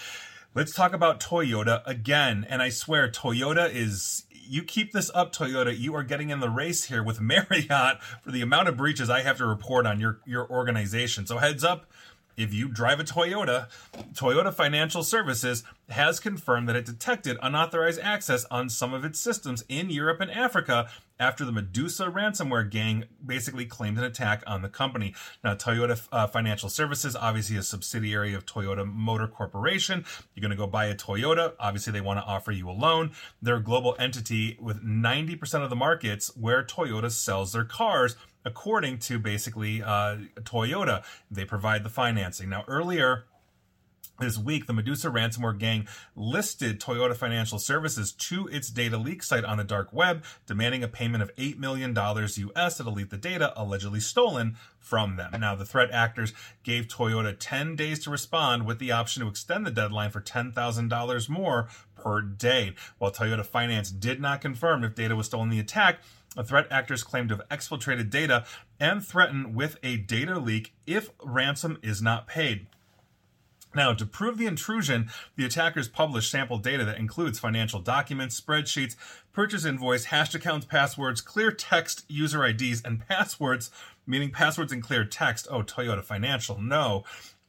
Let's 0.54 0.72
talk 0.72 0.92
about 0.92 1.18
Toyota 1.18 1.82
again. 1.84 2.46
And 2.48 2.62
I 2.62 2.68
swear, 2.68 3.10
Toyota 3.10 3.68
is 3.72 4.24
you 4.48 4.62
keep 4.62 4.92
this 4.92 5.10
up, 5.14 5.34
Toyota, 5.34 5.76
you 5.76 5.94
are 5.94 6.02
getting 6.02 6.30
in 6.30 6.40
the 6.40 6.50
race 6.50 6.84
here 6.84 7.02
with 7.02 7.20
Marriott 7.22 8.02
for 8.22 8.30
the 8.30 8.40
amount 8.40 8.68
of 8.68 8.76
breaches 8.76 9.10
I 9.10 9.22
have 9.22 9.38
to 9.38 9.46
report 9.46 9.86
on 9.86 10.00
your, 10.00 10.20
your 10.26 10.48
organization. 10.50 11.26
So 11.26 11.38
heads 11.38 11.64
up, 11.64 11.86
if 12.36 12.52
you 12.52 12.68
drive 12.68 13.00
a 13.00 13.04
Toyota, 13.04 13.68
Toyota 14.12 14.52
Financial 14.52 15.02
Services 15.02 15.64
has 15.88 16.20
confirmed 16.20 16.68
that 16.68 16.76
it 16.76 16.86
detected 16.86 17.36
unauthorized 17.42 18.00
access 18.00 18.44
on 18.46 18.68
some 18.68 18.94
of 18.94 19.04
its 19.04 19.20
systems 19.20 19.64
in 19.68 19.90
Europe 19.90 20.20
and 20.20 20.30
Africa 20.30 20.88
after 21.20 21.44
the 21.44 21.52
Medusa 21.52 22.06
ransomware 22.06 22.68
gang 22.68 23.04
basically 23.24 23.66
claimed 23.66 23.98
an 23.98 24.04
attack 24.04 24.42
on 24.46 24.62
the 24.62 24.68
company. 24.68 25.14
Now, 25.44 25.54
Toyota 25.54 26.08
uh, 26.10 26.26
Financial 26.26 26.68
Services, 26.68 27.14
obviously 27.14 27.56
a 27.56 27.62
subsidiary 27.62 28.34
of 28.34 28.46
Toyota 28.46 28.84
Motor 28.84 29.28
Corporation. 29.28 30.04
You're 30.34 30.42
going 30.42 30.50
to 30.50 30.56
go 30.56 30.66
buy 30.66 30.86
a 30.86 30.94
Toyota. 30.94 31.52
Obviously, 31.60 31.92
they 31.92 32.00
want 32.00 32.18
to 32.18 32.24
offer 32.24 32.50
you 32.50 32.68
a 32.68 32.72
loan. 32.72 33.12
They're 33.40 33.56
a 33.56 33.62
global 33.62 33.94
entity 33.98 34.58
with 34.60 34.84
90% 34.84 35.62
of 35.62 35.70
the 35.70 35.76
markets 35.76 36.36
where 36.36 36.64
Toyota 36.64 37.10
sells 37.10 37.52
their 37.52 37.64
cars 37.64 38.16
according 38.44 38.98
to 38.98 39.18
basically 39.18 39.82
uh, 39.82 40.16
Toyota. 40.40 41.04
They 41.30 41.44
provide 41.44 41.84
the 41.84 41.90
financing. 41.90 42.48
Now, 42.48 42.64
earlier, 42.68 43.24
this 44.20 44.38
week, 44.38 44.66
the 44.66 44.72
Medusa 44.72 45.08
ransomware 45.10 45.58
gang 45.58 45.88
listed 46.14 46.80
Toyota 46.80 47.16
Financial 47.16 47.58
Services 47.58 48.12
to 48.12 48.46
its 48.46 48.70
data 48.70 48.96
leak 48.96 49.24
site 49.24 49.44
on 49.44 49.58
the 49.58 49.64
dark 49.64 49.92
web, 49.92 50.22
demanding 50.46 50.84
a 50.84 50.88
payment 50.88 51.20
of 51.20 51.34
$8 51.34 51.58
million 51.58 51.96
US 51.96 52.76
to 52.76 52.84
delete 52.84 53.10
the 53.10 53.16
data 53.16 53.52
allegedly 53.56 53.98
stolen 53.98 54.56
from 54.78 55.16
them. 55.16 55.32
Now, 55.40 55.56
the 55.56 55.64
threat 55.64 55.90
actors 55.90 56.32
gave 56.62 56.86
Toyota 56.86 57.34
10 57.36 57.74
days 57.74 58.04
to 58.04 58.10
respond 58.10 58.66
with 58.66 58.78
the 58.78 58.92
option 58.92 59.22
to 59.22 59.28
extend 59.28 59.66
the 59.66 59.72
deadline 59.72 60.10
for 60.10 60.20
$10,000 60.20 61.28
more 61.28 61.68
per 61.96 62.20
day. 62.20 62.74
While 62.98 63.10
Toyota 63.10 63.44
Finance 63.44 63.90
did 63.90 64.20
not 64.20 64.40
confirm 64.40 64.84
if 64.84 64.94
data 64.94 65.16
was 65.16 65.26
stolen 65.26 65.48
in 65.48 65.56
the 65.56 65.60
attack, 65.60 65.98
threat 66.42 66.66
actors 66.70 67.04
claim 67.04 67.28
to 67.28 67.36
have 67.36 67.48
exfiltrated 67.48 68.10
data 68.10 68.44
and 68.80 69.06
threaten 69.06 69.54
with 69.54 69.76
a 69.82 69.98
data 69.98 70.38
leak 70.38 70.72
if 70.86 71.10
ransom 71.22 71.78
is 71.82 72.02
not 72.02 72.26
paid. 72.26 72.66
Now, 73.74 73.92
to 73.92 74.06
prove 74.06 74.38
the 74.38 74.46
intrusion, 74.46 75.10
the 75.36 75.44
attackers 75.44 75.88
published 75.88 76.30
sample 76.30 76.58
data 76.58 76.84
that 76.84 76.98
includes 76.98 77.38
financial 77.38 77.80
documents, 77.80 78.40
spreadsheets, 78.40 78.94
purchase 79.32 79.64
invoice, 79.64 80.06
hashed 80.06 80.34
accounts, 80.34 80.66
passwords, 80.66 81.20
clear 81.20 81.50
text 81.50 82.04
user 82.08 82.44
IDs, 82.44 82.82
and 82.84 83.06
passwords, 83.06 83.70
meaning 84.06 84.30
passwords 84.30 84.72
in 84.72 84.80
clear 84.80 85.04
text. 85.04 85.48
Oh, 85.50 85.62
Toyota 85.62 86.04
Financial, 86.04 86.60
no. 86.60 87.04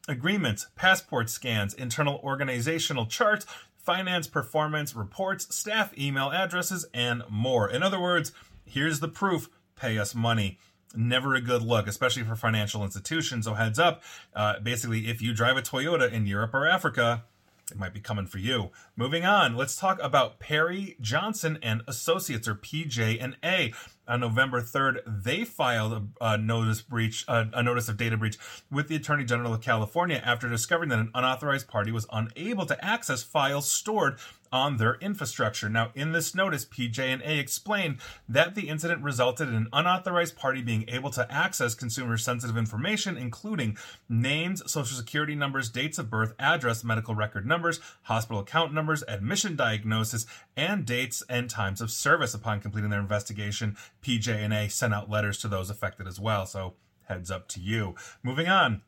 Agreements, 0.07 0.67
passport 0.75 1.29
scans, 1.29 1.73
internal 1.73 2.19
organizational 2.23 3.05
charts, 3.05 3.45
finance 3.77 4.27
performance 4.27 4.95
reports, 4.95 5.55
staff 5.55 5.95
email 5.97 6.31
addresses, 6.31 6.85
and 6.93 7.21
more. 7.29 7.69
In 7.69 7.83
other 7.83 7.99
words, 7.99 8.31
here's 8.65 8.99
the 8.99 9.07
proof 9.07 9.49
pay 9.75 9.97
us 9.97 10.15
money 10.15 10.57
never 10.97 11.35
a 11.35 11.41
good 11.41 11.61
look, 11.61 11.87
especially 11.87 12.23
for 12.23 12.35
financial 12.35 12.83
institutions. 12.83 13.45
So 13.45 13.53
heads 13.53 13.79
up, 13.79 14.03
uh, 14.33 14.59
basically, 14.59 15.07
if 15.07 15.21
you 15.21 15.33
drive 15.33 15.57
a 15.57 15.61
Toyota 15.61 16.11
in 16.11 16.25
Europe 16.25 16.53
or 16.53 16.67
Africa, 16.67 17.23
it 17.71 17.77
might 17.77 17.93
be 17.93 17.99
coming 17.99 18.27
for 18.27 18.37
you. 18.37 18.69
Moving 18.95 19.25
on, 19.25 19.55
let's 19.55 19.75
talk 19.75 19.99
about 20.01 20.39
Perry 20.39 20.95
Johnson 21.01 21.57
and 21.63 21.81
Associates, 21.87 22.47
or 22.47 22.55
PJ 22.55 23.17
and 23.19 23.37
A 23.43 23.73
on 24.07 24.19
November 24.19 24.61
3rd, 24.61 25.23
they 25.23 25.43
filed 25.43 25.93
a, 25.93 26.25
a 26.33 26.37
notice 26.37 26.81
breach, 26.81 27.25
a, 27.27 27.47
a, 27.53 27.63
notice 27.63 27.89
of 27.89 27.97
data 27.97 28.17
breach 28.17 28.37
with 28.71 28.87
the 28.87 28.95
Attorney 28.95 29.25
General 29.25 29.53
of 29.53 29.61
California 29.61 30.21
after 30.23 30.47
discovering 30.49 30.89
that 30.89 30.99
an 30.99 31.11
unauthorized 31.13 31.67
party 31.67 31.91
was 31.91 32.07
unable 32.11 32.65
to 32.65 32.85
access 32.85 33.23
files 33.23 33.69
stored 33.69 34.17
on 34.55 34.77
their 34.77 34.95
infrastructure. 34.95 35.67
Now, 35.67 35.91
in 35.95 36.13
this 36.13 36.33
notice, 36.33 36.65
PJ&A 36.65 37.39
explained 37.39 37.97
that 38.29 38.55
the 38.55 38.69
incident 38.69 39.03
resulted 39.03 39.49
in 39.49 39.55
an 39.55 39.67
unauthorized 39.73 40.37
party 40.37 40.61
being 40.61 40.85
able 40.87 41.09
to 41.11 41.29
access 41.29 41.75
consumer 41.75 42.17
sensitive 42.17 42.55
information, 42.55 43.17
including 43.17 43.77
names, 44.07 44.63
social 44.71 44.97
security 44.97 45.35
numbers, 45.35 45.69
dates 45.69 45.97
of 45.97 46.09
birth, 46.09 46.33
address, 46.39 46.85
medical 46.85 47.15
record 47.15 47.45
numbers, 47.45 47.81
hospital 48.03 48.39
account 48.39 48.73
numbers, 48.73 49.03
admission 49.09 49.57
diagnosis, 49.57 50.25
and 50.55 50.85
dates 50.85 51.21
and 51.27 51.49
times 51.49 51.81
of 51.81 51.91
service. 51.91 52.33
Upon 52.33 52.61
completing 52.61 52.91
their 52.91 53.01
investigation, 53.01 53.75
PJ&A 54.05 54.69
sent 54.69 54.93
out 54.93 55.09
letters 55.09 55.39
to 55.39 55.47
those 55.47 55.71
affected 55.71 56.07
as 56.07 56.19
well. 56.19 56.45
So 56.45 56.75
heads 57.05 57.31
up 57.31 57.47
to 57.49 57.59
you. 57.59 57.95
Moving 58.21 58.47
on. 58.47 58.81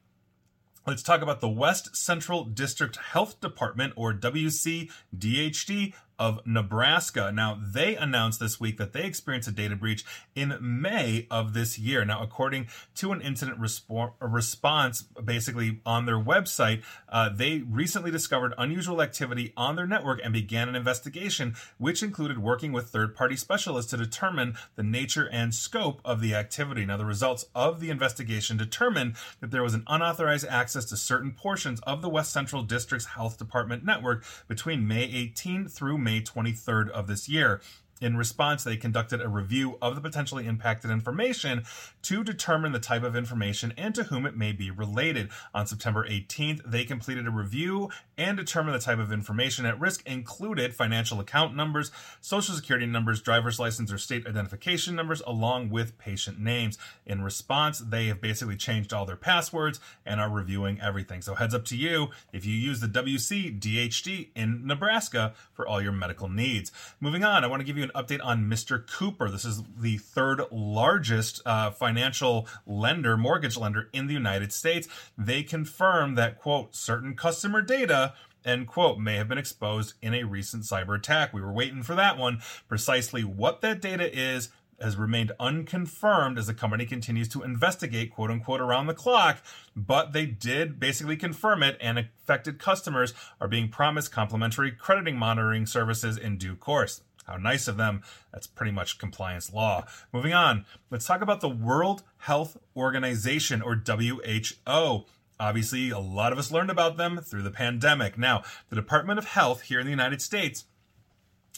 Let's 0.86 1.04
talk 1.04 1.22
about 1.22 1.42
the 1.42 1.50
West 1.50 1.98
Central 1.98 2.46
District 2.46 2.96
Health 2.96 3.42
Department, 3.42 3.94
or 3.98 4.14
WCDHD, 4.14 5.94
of 6.20 6.40
Nebraska. 6.46 7.32
Now, 7.34 7.60
they 7.62 7.96
announced 7.96 8.40
this 8.40 8.60
week 8.60 8.78
that 8.78 8.94
they 8.94 9.04
experienced 9.06 9.48
a 9.48 9.52
data 9.52 9.76
breach 9.76 10.04
in 10.36 10.58
May 10.62 11.28
of 11.30 11.54
this 11.54 11.78
year. 11.78 12.04
Now, 12.06 12.22
according 12.22 12.68
to 12.96 13.12
an 13.12 13.22
incident 13.22 13.60
resp- 13.60 14.14
response, 14.20 15.04
basically 15.24 15.82
on 15.86 16.06
their 16.06 16.20
website, 16.20 16.84
uh, 17.10 17.30
they 17.30 17.60
recently 17.60 18.12
discovered 18.12 18.54
unusual 18.58 19.02
activity 19.02 19.54
on 19.56 19.76
their 19.76 19.88
network 19.88 20.20
and 20.24 20.34
began 20.34 20.70
an 20.70 20.76
investigation, 20.76 21.56
which 21.78 22.02
included 22.02 22.40
working 22.40 22.72
with 22.72 22.90
third 22.90 23.16
party 23.16 23.36
specialists 23.36 23.92
to 23.92 23.98
determine 23.98 24.56
the 24.76 24.84
nature 24.84 25.30
and 25.32 25.54
scope 25.54 26.02
of 26.04 26.22
the 26.22 26.34
activity. 26.34 26.86
Now, 26.86 26.98
the 26.98 27.06
results 27.06 27.46
of 27.54 27.80
the 27.80 27.90
investigation 27.90 28.58
determined 28.58 29.16
that 29.40 29.52
there 29.52 29.64
was 29.64 29.74
an 29.74 29.84
unauthorized 29.88 30.48
access 30.48 30.86
to 30.86 30.98
certain 30.98 31.32
portions 31.32 31.80
of 31.82 32.02
the 32.02 32.10
West 32.10 32.32
Central 32.32 32.64
District's 32.64 33.08
Health 33.08 33.38
Department 33.38 33.86
network 33.86 34.24
between 34.48 34.88
May 34.88 35.04
18 35.04 35.68
through 35.68 35.98
May 36.08 36.22
23rd 36.22 36.90
of 36.92 37.08
this 37.08 37.28
year. 37.28 37.60
In 38.00 38.16
response, 38.16 38.64
they 38.64 38.78
conducted 38.78 39.22
a 39.22 39.28
review 39.28 39.78
of 39.82 39.96
the 39.96 40.02
potentially 40.02 40.46
impacted 40.46 40.92
information 40.92 41.64
to 42.04 42.24
determine 42.24 42.72
the 42.72 42.80
type 42.80 43.04
of 43.04 43.16
information 43.16 43.74
and 43.76 43.96
to 43.96 44.04
whom 44.04 44.26
it 44.26 44.38
may 44.38 44.52
be 44.52 44.70
related. 44.70 45.30
On 45.54 45.66
September 45.66 46.08
18th, 46.08 46.62
they 46.66 46.84
completed 46.84 47.26
a 47.26 47.32
review 47.32 47.90
and 48.18 48.38
determined 48.38 48.76
the 48.76 48.80
type 48.80 49.00
of 49.00 49.12
information 49.12 49.66
at 49.66 49.80
risk 49.80 50.06
included 50.06 50.76
financial 50.76 51.20
account 51.20 51.56
numbers, 51.56 51.92
social 52.22 52.54
security 52.54 52.86
numbers, 52.86 53.22
driver's 53.22 53.60
license 53.60 53.92
or 53.92 53.98
state 53.98 54.28
identification 54.28 54.96
numbers, 54.96 55.22
along 55.26 55.70
with 55.70 55.98
patient 55.98 56.40
names. 56.40 56.78
In 57.06 57.24
response, 57.24 57.80
they 57.80 58.08
have 58.08 58.22
basically 58.22 58.58
changed 58.58 58.94
all 58.94 59.06
their 59.06 59.16
passwords 59.16 59.80
and 60.06 60.22
are 60.22 60.30
reviewing 60.30 60.80
everything. 60.82 61.22
So 61.22 61.36
heads 61.36 61.56
up 61.56 61.66
to 61.66 61.76
you 61.76 62.10
if 62.32 62.46
you 62.46 62.54
use 62.54 62.80
the 62.80 62.88
WC 62.88 63.60
DHD 63.60 64.30
in 64.36 64.68
Nebraska 64.68 65.34
for 65.54 65.68
all 65.68 65.82
your 65.82 65.92
medical 65.92 66.30
needs. 66.30 66.72
Moving 67.00 67.24
on, 67.24 67.44
I 67.44 67.48
want 67.48 67.62
to 67.62 67.66
give 67.66 67.78
you 67.78 67.87
an 67.88 68.04
update 68.04 68.24
on 68.24 68.46
Mr. 68.46 68.86
Cooper. 68.88 69.30
This 69.30 69.46
is 69.46 69.64
the 69.80 69.98
third 69.98 70.42
largest 70.52 71.42
uh, 71.46 71.72
financial 71.72 72.48
lender, 72.66 73.18
mortgage 73.18 73.58
lender 73.58 73.90
in 73.94 74.08
the 74.08 74.14
United 74.14 74.52
States. 74.52 74.88
They 75.18 75.44
confirmed 75.44 76.18
that, 76.18 76.40
quote, 76.40 76.76
certain 76.76 77.16
customer 77.16 77.62
data 77.62 78.14
end 78.46 78.66
quote, 78.66 78.98
may 78.98 79.16
have 79.18 79.28
been 79.28 79.38
exposed 79.38 79.94
in 80.02 80.14
a 80.14 80.24
recent 80.24 80.64
cyber 80.64 80.96
attack. 80.96 81.34
We 81.34 81.42
were 81.42 81.52
waiting 81.52 81.84
for 81.84 81.96
that 81.96 82.18
one. 82.18 82.40
Precisely 82.70 83.24
what 83.24 83.60
that 83.62 83.82
data 83.82 84.10
is 84.18 84.50
has 84.80 84.96
remained 84.96 85.32
unconfirmed 85.40 86.38
as 86.38 86.48
the 86.48 86.54
company 86.54 86.86
continues 86.86 87.28
to 87.30 87.42
investigate, 87.42 88.14
quote 88.14 88.30
unquote, 88.30 88.62
around 88.62 88.88
the 88.88 88.94
clock. 88.94 89.42
But 89.76 90.14
they 90.14 90.26
did 90.26 90.80
basically 90.80 91.18
confirm 91.18 91.64
it, 91.64 91.78
and 91.82 91.98
affected 91.98 92.60
customers 92.60 93.14
are 93.42 93.48
being 93.48 93.70
promised 93.70 94.12
complimentary 94.12 94.72
crediting 94.72 95.18
monitoring 95.18 95.66
services 95.66 96.18
in 96.18 96.38
due 96.38 96.56
course. 96.56 97.02
How 97.28 97.38
nice 97.38 97.68
of 97.68 97.78
them. 97.78 98.04
That's 98.32 98.48
pretty 98.48 98.72
much 98.72 99.00
compliance 99.00 99.52
law. 99.52 99.86
Moving 100.14 100.34
on, 100.34 100.66
let's 100.90 101.06
talk 101.06 101.22
about 101.22 101.42
the 101.42 101.50
World 101.50 102.04
Health 102.20 102.58
Organization, 102.76 103.62
or 103.62 103.76
WHO. 103.76 105.06
Obviously, 105.40 105.90
a 105.90 106.00
lot 106.00 106.32
of 106.32 106.40
us 106.40 106.52
learned 106.52 106.72
about 106.72 106.98
them 106.98 107.20
through 107.22 107.44
the 107.44 107.52
pandemic. 107.52 108.18
Now, 108.18 108.44
the 108.70 108.76
Department 108.76 109.20
of 109.20 109.26
Health 109.26 109.64
here 109.64 109.80
in 109.80 109.86
the 109.86 109.92
United 109.92 110.22
States 110.22 110.66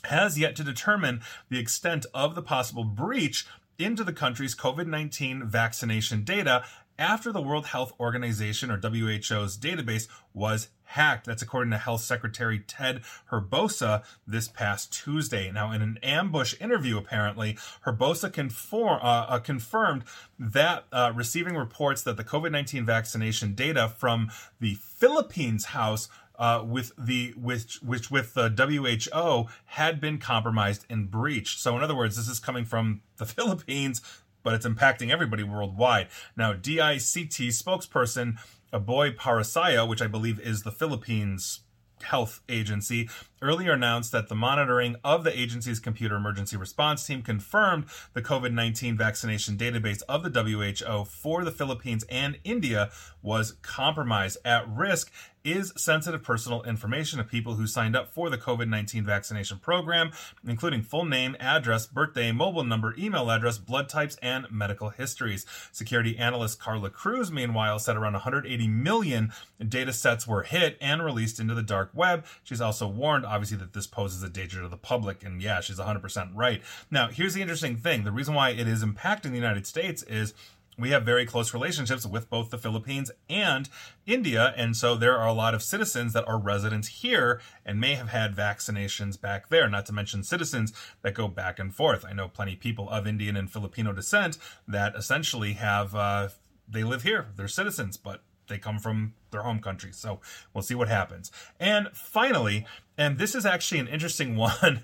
has 0.05 0.39
yet 0.39 0.55
to 0.55 0.63
determine 0.63 1.21
the 1.49 1.59
extent 1.59 2.05
of 2.13 2.35
the 2.35 2.41
possible 2.41 2.83
breach 2.83 3.45
into 3.77 4.03
the 4.03 4.13
country's 4.13 4.55
COVID 4.55 4.87
19 4.87 5.47
vaccination 5.47 6.23
data 6.23 6.63
after 6.97 7.31
the 7.31 7.41
World 7.41 7.67
Health 7.67 7.93
Organization 7.99 8.69
or 8.69 8.77
WHO's 8.77 9.57
database 9.57 10.07
was 10.33 10.69
hacked. 10.89 11.25
That's 11.25 11.41
according 11.41 11.71
to 11.71 11.77
Health 11.77 12.01
Secretary 12.01 12.59
Ted 12.59 13.01
Herbosa 13.31 14.03
this 14.25 14.47
past 14.47 14.91
Tuesday. 14.91 15.51
Now, 15.51 15.71
in 15.71 15.81
an 15.81 15.99
ambush 16.01 16.55
interview, 16.59 16.97
apparently, 16.97 17.57
Herbosa 17.85 18.31
conform, 18.33 18.99
uh, 19.01 19.25
uh, 19.29 19.39
confirmed 19.39 20.03
that 20.39 20.85
uh, 20.91 21.11
receiving 21.15 21.55
reports 21.55 22.01
that 22.03 22.17
the 22.17 22.23
COVID 22.23 22.51
19 22.51 22.85
vaccination 22.85 23.53
data 23.53 23.87
from 23.87 24.31
the 24.59 24.75
Philippines 24.75 25.65
house 25.65 26.09
uh, 26.39 26.63
with 26.65 26.93
the 26.97 27.33
which 27.37 27.81
which 27.83 28.09
with 28.09 28.33
the 28.33 28.49
WHO 28.49 29.49
had 29.65 30.01
been 30.01 30.17
compromised 30.17 30.85
and 30.89 31.11
breached. 31.11 31.59
So 31.59 31.75
in 31.77 31.83
other 31.83 31.95
words, 31.95 32.15
this 32.15 32.27
is 32.27 32.39
coming 32.39 32.65
from 32.65 33.01
the 33.17 33.25
Philippines 33.27 34.01
but 34.41 34.53
it's 34.53 34.65
impacting 34.65 35.11
everybody 35.11 35.43
worldwide. 35.43 36.07
Now, 36.35 36.53
DICT 36.53 37.49
spokesperson 37.49 38.37
Aboy 38.71 39.15
Paraiso, 39.15 39.87
which 39.87 40.01
I 40.01 40.07
believe 40.07 40.39
is 40.39 40.63
the 40.63 40.71
Philippines 40.71 41.61
health 42.03 42.41
agency 42.47 43.09
earlier 43.41 43.73
announced 43.73 44.11
that 44.11 44.29
the 44.29 44.35
monitoring 44.35 44.95
of 45.03 45.23
the 45.23 45.39
agency's 45.39 45.79
computer 45.79 46.15
emergency 46.15 46.57
response 46.57 47.05
team 47.05 47.21
confirmed 47.21 47.85
the 48.13 48.21
COVID 48.21 48.53
19 48.53 48.97
vaccination 48.97 49.57
database 49.57 50.01
of 50.09 50.23
the 50.23 50.41
WHO 50.41 51.05
for 51.05 51.43
the 51.43 51.51
Philippines 51.51 52.05
and 52.09 52.37
India 52.43 52.91
was 53.21 53.53
compromised. 53.61 54.37
At 54.45 54.67
risk 54.69 55.11
is 55.43 55.71
sensitive 55.77 56.21
personal 56.21 56.63
information 56.63 57.19
of 57.19 57.27
people 57.27 57.55
who 57.55 57.65
signed 57.65 57.95
up 57.95 58.13
for 58.13 58.29
the 58.29 58.37
COVID 58.37 58.67
19 58.67 59.05
vaccination 59.05 59.59
program, 59.59 60.11
including 60.45 60.81
full 60.81 61.05
name, 61.05 61.35
address, 61.39 61.87
birthday, 61.87 62.31
mobile 62.31 62.63
number, 62.63 62.93
email 62.97 63.31
address, 63.31 63.57
blood 63.57 63.87
types, 63.87 64.17
and 64.21 64.45
medical 64.51 64.89
histories. 64.89 65.45
Security 65.71 66.17
analyst 66.17 66.59
Carla 66.59 66.89
Cruz, 66.89 67.31
meanwhile, 67.31 67.79
said 67.79 67.95
around 67.95 68.13
180 68.13 68.67
million 68.67 69.31
data 69.65 69.93
sets 69.93 70.27
were 70.27 70.43
hit 70.43 70.77
and 70.81 71.03
released 71.03 71.39
into 71.39 71.55
the 71.55 71.63
dark 71.63 71.91
web. 71.93 72.25
She's 72.43 72.61
also 72.61 72.87
warned, 72.87 73.25
obviously, 73.29 73.57
that 73.57 73.73
this 73.73 73.87
poses 73.87 74.23
a 74.23 74.29
danger 74.29 74.61
to 74.61 74.67
the 74.67 74.77
public. 74.77 75.23
And 75.23 75.41
yeah, 75.41 75.61
she's 75.61 75.79
100% 75.79 76.31
right. 76.33 76.61
Now, 76.89 77.07
here's 77.07 77.33
the 77.33 77.41
interesting 77.41 77.77
thing 77.77 78.03
the 78.03 78.11
reason 78.11 78.33
why 78.33 78.49
it 78.49 78.67
is 78.67 78.83
impacting 78.83 79.29
the 79.29 79.35
United 79.35 79.67
States 79.67 80.03
is 80.03 80.33
we 80.79 80.91
have 80.91 81.03
very 81.03 81.25
close 81.25 81.53
relationships 81.53 82.05
with 82.05 82.29
both 82.29 82.49
the 82.49 82.57
Philippines 82.57 83.11
and 83.29 83.69
India. 84.05 84.53
And 84.55 84.75
so 84.75 84.95
there 84.95 85.17
are 85.17 85.27
a 85.27 85.33
lot 85.33 85.53
of 85.53 85.61
citizens 85.61 86.13
that 86.13 86.27
are 86.27 86.39
residents 86.39 86.87
here 86.87 87.41
and 87.65 87.79
may 87.79 87.95
have 87.95 88.09
had 88.09 88.35
vaccinations 88.35 89.19
back 89.19 89.49
there, 89.49 89.69
not 89.69 89.85
to 89.87 89.93
mention 89.93 90.23
citizens 90.23 90.73
that 91.01 91.13
go 91.13 91.27
back 91.27 91.59
and 91.59 91.75
forth. 91.75 92.05
I 92.05 92.13
know 92.13 92.29
plenty 92.29 92.53
of 92.53 92.59
people 92.59 92.89
of 92.89 93.05
Indian 93.05 93.35
and 93.35 93.51
Filipino 93.51 93.91
descent 93.91 94.37
that 94.67 94.95
essentially 94.95 95.53
have, 95.53 95.93
uh, 95.93 96.29
they 96.67 96.83
live 96.83 97.03
here, 97.03 97.27
they're 97.35 97.47
citizens, 97.47 97.97
but 97.97 98.21
they 98.49 98.57
come 98.57 98.79
from 98.79 99.13
their 99.31 99.43
home 99.43 99.59
country. 99.59 99.91
So 99.93 100.19
we'll 100.53 100.63
see 100.63 100.75
what 100.75 100.89
happens. 100.89 101.31
And 101.59 101.87
finally, 101.93 102.65
and 102.97 103.17
this 103.17 103.35
is 103.35 103.45
actually 103.45 103.79
an 103.79 103.87
interesting 103.87 104.35
one, 104.35 104.83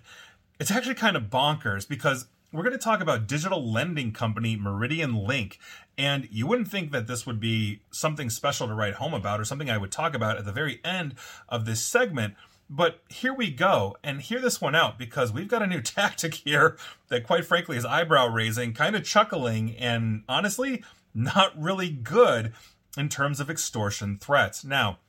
it's 0.59 0.71
actually 0.71 0.95
kind 0.95 1.17
of 1.17 1.23
bonkers 1.23 1.87
because 1.87 2.27
we're 2.51 2.63
going 2.63 2.71
to 2.71 2.77
talk 2.77 3.01
about 3.01 3.27
digital 3.27 3.69
lending 3.69 4.13
company 4.13 4.55
Meridian 4.55 5.13
Link. 5.13 5.59
And 5.97 6.27
you 6.31 6.47
wouldn't 6.47 6.69
think 6.69 6.91
that 6.91 7.07
this 7.07 7.25
would 7.25 7.39
be 7.39 7.81
something 7.91 8.29
special 8.29 8.67
to 8.67 8.73
write 8.73 8.95
home 8.95 9.13
about 9.13 9.39
or 9.39 9.45
something 9.45 9.69
I 9.69 9.77
would 9.77 9.91
talk 9.91 10.13
about 10.13 10.37
at 10.37 10.45
the 10.45 10.51
very 10.51 10.79
end 10.83 11.15
of 11.49 11.65
this 11.65 11.81
segment. 11.81 12.35
But 12.69 13.01
here 13.09 13.33
we 13.33 13.51
go, 13.51 13.95
and 14.03 14.21
hear 14.21 14.39
this 14.39 14.59
one 14.59 14.73
out 14.73 14.97
because 14.97 15.31
we've 15.31 15.47
got 15.47 15.61
a 15.61 15.67
new 15.67 15.81
tactic 15.83 16.33
here 16.33 16.77
that, 17.09 17.23
quite 17.23 17.45
frankly, 17.45 17.77
is 17.77 17.85
eyebrow 17.85 18.27
raising, 18.27 18.73
kind 18.73 18.95
of 18.95 19.03
chuckling, 19.03 19.75
and 19.77 20.23
honestly, 20.27 20.83
not 21.13 21.59
really 21.59 21.89
good 21.89 22.53
in 22.97 23.09
terms 23.09 23.39
of 23.39 23.49
extortion 23.49 24.17
threats. 24.17 24.63
Now, 24.63 24.99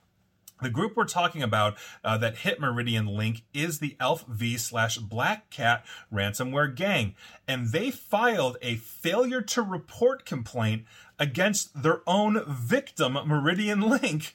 the 0.62 0.70
group 0.70 0.96
we're 0.96 1.04
talking 1.04 1.42
about 1.42 1.76
uh, 2.02 2.16
that 2.18 2.38
hit 2.38 2.60
Meridian 2.60 3.06
Link 3.06 3.42
is 3.52 3.78
the 3.78 3.94
ALPHV 4.00 4.58
slash 4.58 4.96
Black 4.96 5.50
Cat 5.50 5.84
ransomware 6.12 6.74
gang, 6.74 7.14
and 7.46 7.72
they 7.72 7.90
filed 7.90 8.56
a 8.62 8.76
failure 8.76 9.42
to 9.42 9.60
report 9.60 10.24
complaint 10.24 10.84
against 11.18 11.82
their 11.82 12.00
own 12.06 12.42
victim, 12.48 13.18
Meridian 13.26 13.82
Link, 13.82 14.34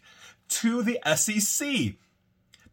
to 0.50 0.84
the 0.84 1.00
SEC. 1.16 1.94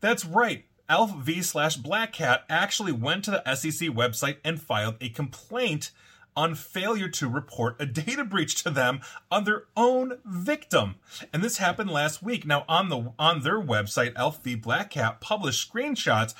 That's 0.01 0.25
right. 0.27 0.64
ALPHV 0.91 1.45
slash 1.45 1.77
Black 1.77 2.12
Cat 2.12 2.45
actually 2.51 2.93
went 2.93 3.25
to 3.25 3.31
the 3.31 3.55
SEC 3.55 3.88
website 3.88 4.37
and 4.45 4.61
filed 4.61 4.97
a 5.01 5.09
complaint 5.09 5.91
on 6.38 6.55
failure 6.55 7.09
to 7.09 7.29
report 7.29 7.74
a 7.81 7.85
data 7.85 8.22
breach 8.22 8.62
to 8.62 8.70
them 8.70 9.01
on 9.29 9.42
their 9.42 9.64
own 9.77 10.18
victim. 10.24 10.94
And 11.33 11.42
this 11.42 11.57
happened 11.57 11.90
last 11.90 12.22
week. 12.22 12.46
Now 12.46 12.64
on 12.68 12.90
the 12.90 13.12
on 13.18 13.42
their 13.42 13.61
website, 13.61 14.12
Elf 14.14 14.40
Black 14.62 14.90
Cat 14.90 15.20
published 15.20 15.68
screenshots 15.68 16.35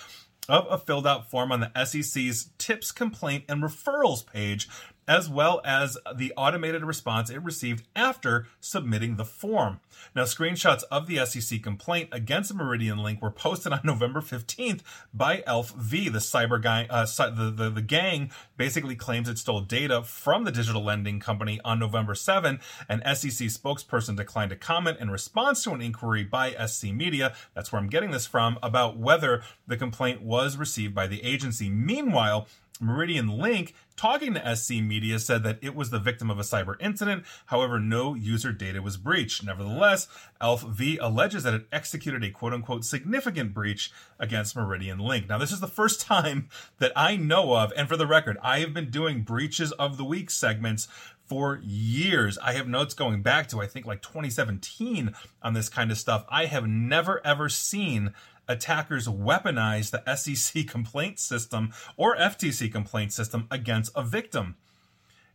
of 0.49 0.69
a 0.71 0.79
filled 0.79 1.05
out 1.05 1.29
form 1.29 1.51
on 1.51 1.59
the 1.59 1.85
SEC's 1.85 2.51
tips, 2.59 2.93
complaint, 2.93 3.45
and 3.49 3.61
referrals 3.61 4.25
page 4.25 4.69
as 5.09 5.29
well 5.29 5.63
as 5.65 5.97
the 6.15 6.33
automated 6.37 6.85
response 6.85 7.31
it 7.31 7.43
received 7.43 7.85
after 7.97 8.47
submitting 8.61 9.17
the 9.17 9.25
form. 9.25 9.81
Now, 10.15 10.25
screenshots 10.25 10.85
of 10.91 11.07
the 11.07 11.25
SEC 11.25 11.63
complaint 11.63 12.11
against 12.13 12.55
Meridian 12.55 12.99
Link 12.99 13.23
were 13.23 13.31
posted 13.31 13.73
on 13.73 13.81
November 13.85 14.21
15th 14.21 14.83
by 15.13 15.39
ALPHV. 15.47 16.13
The 16.13 16.19
cyber 16.19 16.63
guy, 16.63 16.87
uh, 16.91 17.07
the, 17.07 17.51
the, 17.51 17.71
the 17.71 17.83
gang 17.83 18.31
basically 18.57 18.95
claims 18.95 19.29
it 19.29 19.39
stole 19.39 19.63
data 19.63 20.03
from 20.03 20.45
the 20.45 20.53
digital 20.53 20.85
lending 20.85 21.19
company 21.21 21.61
on 21.65 21.79
November 21.79 22.15
7. 22.15 22.61
An 22.89 23.03
SEC 23.15 23.49
spokesperson 23.49 24.17
declined 24.17 24.51
to 24.51 24.57
comment 24.57 24.99
in 25.01 25.11
response 25.11 25.65
to 25.65 25.73
an 25.73 25.81
inquiry 25.81 26.25
by 26.25 26.55
SC 26.67 26.93
Media. 26.93 27.35
That's 27.55 27.73
where 27.73 27.81
I'm 27.81 27.89
getting 27.89 28.11
this 28.11 28.27
from 28.27 28.59
about 28.63 28.99
whether 28.99 29.43
the 29.67 29.77
complaint 29.77 30.23
was 30.23 30.57
received 30.57 30.95
by 30.95 31.07
the 31.07 31.25
agency. 31.25 31.71
Meanwhile, 31.71 32.47
Meridian 32.81 33.29
Link, 33.29 33.75
talking 33.97 34.35
to 34.35 34.57
SC 34.57 34.75
Media, 34.75 35.19
said 35.19 35.43
that 35.43 35.59
it 35.63 35.75
was 35.75 35.91
the 35.91 35.99
victim 35.99 36.31
of 36.31 36.39
a 36.39 36.43
cyber 36.43 36.77
incident. 36.81 37.25
However, 37.47 37.79
no 37.79 38.15
user 38.15 38.53
data 38.53 38.83
was 38.83 38.97
breached. 38.97 39.45
Nevertheless, 39.45 40.09
ALPHV 40.41 40.99
alleges 41.01 41.43
that 41.43 41.55
it 41.55 41.67
executed 41.73 42.25
a 42.25 42.31
quote 42.31 42.53
unquote 42.53 42.85
significant 42.85 43.55
breach 43.55 43.91
against 44.19 44.57
Meridian 44.57 44.99
Link. 44.99 45.29
Now, 45.29 45.39
this 45.39 45.53
is 45.53 45.61
the 45.61 45.67
first 45.67 46.01
time 46.01 46.49
that 46.79 46.93
I 46.97 47.17
know 47.17 47.57
of, 47.57 47.73
and 47.77 47.89
for 47.89 47.97
the 47.97 48.07
record, 48.07 48.39
I 48.43 48.61
have 48.61 48.73
been 48.75 48.91
doing 48.91 49.23
breaches 49.23 49.73
of 49.73 49.97
the 49.97 50.05
week 50.05 50.31
segments 50.31 50.89
for 51.29 51.61
years. 51.63 52.39
I 52.39 52.55
have 52.55 52.67
notes 52.67 52.95
going 52.95 53.23
back 53.23 53.49
to, 53.49 53.61
I 53.61 53.67
think, 53.67 53.85
like 53.85 54.01
2017 54.03 55.15
on 55.43 55.53
this 55.53 55.69
kind 55.69 55.91
of 55.91 55.99
stuff. 55.99 56.25
I 56.31 56.47
have 56.47 56.67
never 56.67 57.25
ever 57.25 57.49
seen 57.49 58.15
attackers 58.49 59.07
weaponize 59.07 59.91
the 59.91 60.17
SEC 60.17 60.67
complaint 60.69 61.19
system 61.19 61.73
or 61.97 62.17
FTC 62.17 62.71
complaint 62.73 63.13
system 63.13 63.47
against 63.51 63.93
a 63.95 64.03
victim. 64.03 64.57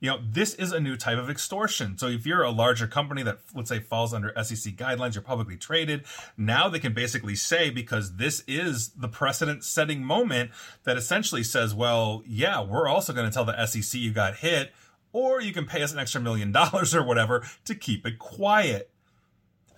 You 0.03 0.09
know, 0.09 0.19
this 0.21 0.53
is 0.55 0.73
a 0.73 0.81
new 0.81 0.97
type 0.97 1.17
of 1.17 1.29
extortion. 1.29 1.97
So 1.97 2.07
if 2.07 2.25
you're 2.25 2.41
a 2.41 2.51
larger 2.51 2.87
company 2.87 3.23
that, 3.23 3.39
let's 3.55 3.69
say, 3.69 3.79
falls 3.79 4.13
under 4.13 4.33
SEC 4.43 4.73
guidelines, 4.73 5.15
you're 5.15 5.21
publicly 5.21 5.55
traded, 5.55 6.03
now 6.35 6.67
they 6.67 6.79
can 6.79 6.93
basically 6.93 7.35
say, 7.35 7.69
because 7.69 8.17
this 8.17 8.43
is 8.45 8.89
the 8.89 9.07
precedent 9.07 9.63
setting 9.63 10.03
moment 10.03 10.51
that 10.83 10.97
essentially 10.97 11.41
says, 11.41 11.73
well, 11.73 12.21
yeah, 12.27 12.61
we're 12.61 12.89
also 12.89 13.13
going 13.13 13.29
to 13.29 13.33
tell 13.33 13.45
the 13.45 13.65
SEC 13.65 13.97
you 13.97 14.11
got 14.11 14.35
hit, 14.35 14.73
or 15.13 15.39
you 15.39 15.53
can 15.53 15.65
pay 15.65 15.81
us 15.81 15.93
an 15.93 15.99
extra 15.99 16.19
million 16.19 16.51
dollars 16.51 16.93
or 16.95 17.03
whatever 17.03 17.47
to 17.63 17.73
keep 17.73 18.05
it 18.05 18.19
quiet. 18.19 18.89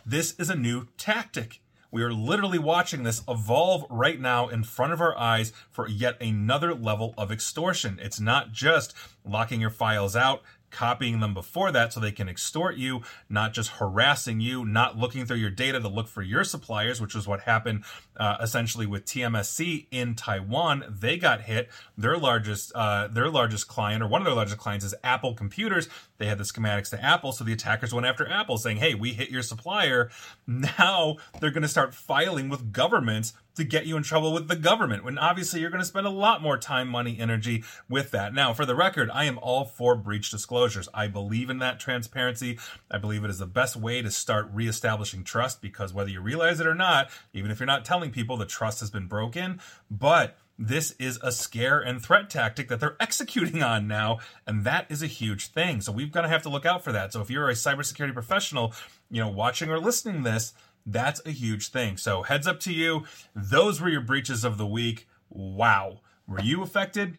This 0.08 0.34
is 0.40 0.50
a 0.50 0.56
new 0.56 0.88
tactic. 0.98 1.62
We 1.96 2.04
are 2.04 2.12
literally 2.12 2.60
watching 2.60 3.04
this 3.04 3.22
evolve 3.26 3.86
right 3.90 4.20
now 4.20 4.50
in 4.50 4.66
front 4.66 4.92
of 4.92 5.00
our 5.00 5.18
eyes 5.18 5.54
for 5.72 5.88
yet 5.88 6.22
another 6.22 6.74
level 6.76 7.14
of 7.18 7.32
extortion. 7.32 8.00
It's 8.02 8.20
not 8.20 8.52
just 8.52 8.94
locking 9.24 9.62
your 9.62 9.70
files 9.70 10.14
out, 10.14 10.42
copying 10.72 11.22
them 11.22 11.34
before 11.34 11.72
that 11.72 11.94
so 11.94 12.02
they 12.02 12.12
can 12.12 12.28
extort 12.28 12.76
you, 12.76 13.04
not 13.30 13.54
just 13.54 13.70
harassing 13.70 14.42
you, 14.42 14.66
not 14.66 14.98
looking 14.98 15.26
through 15.26 15.38
your 15.38 15.50
data 15.50 15.80
to 15.80 15.88
look 15.88 16.10
for 16.10 16.22
your 16.22 16.44
suppliers, 16.44 17.00
which 17.00 17.16
was 17.16 17.30
what 17.30 17.40
happened 17.40 17.86
uh, 18.18 18.38
essentially 18.42 18.86
with 18.86 19.06
TMSC 19.06 19.88
in 19.92 20.16
Taiwan. 20.16 20.86
They 20.90 21.18
got 21.18 21.42
hit. 21.42 21.70
Their 21.98 22.18
largest 22.18 22.72
uh, 22.74 23.08
their 23.08 23.30
largest 23.30 23.68
client 23.68 24.04
or 24.04 24.08
one 24.08 24.22
of 24.22 24.26
their 24.26 24.36
largest 24.36 24.58
clients 24.58 24.86
is 24.86 24.96
Apple 25.04 25.34
Computers. 25.34 25.90
They 26.18 26.28
had 26.28 26.38
the 26.38 26.44
schematics 26.44 26.90
to 26.92 27.04
Apple, 27.04 27.32
so 27.32 27.44
the 27.44 27.54
attackers 27.54 27.94
went 27.94 28.06
after 28.06 28.30
Apple, 28.30 28.58
saying, 28.58 28.78
"Hey, 28.78 28.96
we 28.96 29.14
hit 29.14 29.30
your 29.30 29.44
supplier." 29.44 30.10
Now 30.48 31.18
they're 31.40 31.52
going 31.52 31.64
to 31.64 31.68
start 31.68 31.94
filing 31.94 32.50
with 32.50 32.72
governments 32.72 33.34
to 33.56 33.64
get 33.64 33.86
you 33.86 33.98
in 33.98 34.04
trouble 34.04 34.34
with 34.34 34.48
the 34.48 34.56
government 34.56 35.04
when 35.04 35.18
obviously 35.18 35.62
you're 35.62 35.70
going 35.70 35.82
to 35.82 35.88
spend 35.88 36.06
a 36.06 36.12
lot 36.12 36.42
more 36.42 36.58
time, 36.58 36.88
money, 36.88 37.18
energy 37.20 37.64
with 37.90 38.12
that. 38.12 38.34
Now, 38.34 38.54
for 38.54 38.66
the 38.66 38.76
record, 38.76 39.10
I 39.12 39.26
am 39.26 39.40
all 39.40 39.66
for 39.66 39.96
breach 39.96 40.30
disclosures. 40.30 40.90
I 40.94 41.08
believe 41.08 41.50
in 41.50 41.60
that 41.60 41.80
transparency. 41.80 42.60
I 42.92 42.98
believe 42.98 43.24
it 43.24 43.30
is 43.30 43.40
the 43.40 43.46
best 43.46 43.76
way 43.76 44.02
to 44.02 44.12
start 44.12 44.50
reestablishing 44.54 45.24
trust 45.24 45.62
because 45.62 45.94
whether 45.94 46.10
you 46.10 46.22
realize 46.22 46.60
it 46.60 46.68
or 46.68 46.76
not, 46.76 47.10
even 47.34 47.50
if 47.50 47.60
you're 47.60 47.68
not 47.68 47.86
telling 47.86 48.05
people 48.12 48.38
the 48.38 48.46
trust 48.46 48.80
has 48.80 48.90
been 48.90 49.08
broken, 49.08 49.60
but 49.90 50.38
this 50.58 50.92
is 51.00 51.20
a 51.22 51.32
scare 51.32 51.80
and 51.80 52.02
threat 52.02 52.30
tactic 52.30 52.70
that 52.70 52.80
they're 52.80 52.96
executing 53.00 53.62
on 53.62 53.88
now, 53.88 54.20
and 54.48 54.64
that 54.64 54.86
is 54.90 55.04
a 55.04 55.08
huge 55.08 55.48
thing. 55.48 55.82
So 55.82 55.92
we've 55.92 56.12
got 56.12 56.22
to 56.22 56.30
have 56.30 56.42
to 56.44 56.50
look 56.50 56.66
out 56.66 56.84
for 56.84 56.92
that. 56.92 57.14
So 57.14 57.22
if 57.22 57.30
you're 57.30 57.50
a 57.50 57.54
cybersecurity 57.54 58.14
professional, 58.14 58.74
you 59.10 59.22
know, 59.22 59.30
watching 59.30 59.70
or 59.70 59.80
listening 59.80 60.24
this, 60.24 60.54
that's 60.86 61.22
a 61.26 61.32
huge 61.32 61.70
thing. 61.70 61.98
So 61.98 62.24
heads 62.24 62.48
up 62.48 62.60
to 62.62 62.74
you. 62.74 63.06
Those 63.36 63.82
were 63.82 63.90
your 63.90 64.02
breaches 64.02 64.44
of 64.44 64.58
the 64.58 64.68
week. 64.68 65.08
Wow. 65.30 66.02
Were 66.28 66.42
you 66.42 66.64
affected? 66.64 67.18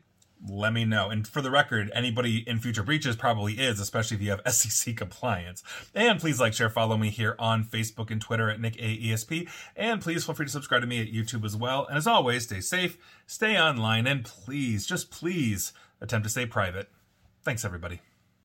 Let 0.49 0.73
me 0.73 0.85
know. 0.85 1.09
And 1.11 1.27
for 1.27 1.41
the 1.41 1.51
record, 1.51 1.91
anybody 1.95 2.45
in 2.47 2.59
future 2.59 2.83
breaches 2.83 3.17
probably 3.17 3.55
is, 3.55 3.81
especially 3.81 4.17
if 4.17 4.23
you 4.23 4.31
have 4.31 4.43
SEC 4.53 4.97
compliance. 4.97 5.63
And 5.95 6.21
please 6.21 6.41
like, 6.41 6.53
share, 6.53 6.69
follow 6.69 6.97
me 6.97 7.11
here 7.11 7.37
on 7.39 7.65
Facebook 7.65 8.11
and 8.11 8.21
Twitter 8.21 8.51
at 8.51 8.61
Nick 8.61 8.77
AESP. 8.77 9.49
And 9.75 10.01
please 10.01 10.25
feel 10.25 10.35
free 10.35 10.47
to 10.47 10.53
subscribe 10.53 10.83
to 10.83 10.87
me 10.87 11.01
at 11.01 11.13
YouTube 11.13 11.45
as 11.45 11.57
well. 11.57 11.87
And 11.87 11.97
as 11.97 12.07
always, 12.07 12.45
stay 12.45 12.61
safe, 12.61 12.99
stay 13.27 13.59
online, 13.59 14.07
and 14.07 14.25
please, 14.25 14.87
just 14.87 15.11
please, 15.11 15.73
attempt 16.01 16.25
to 16.25 16.31
stay 16.31 16.47
private. 16.47 16.91
Thanks, 17.43 17.65
everybody. 17.65 18.01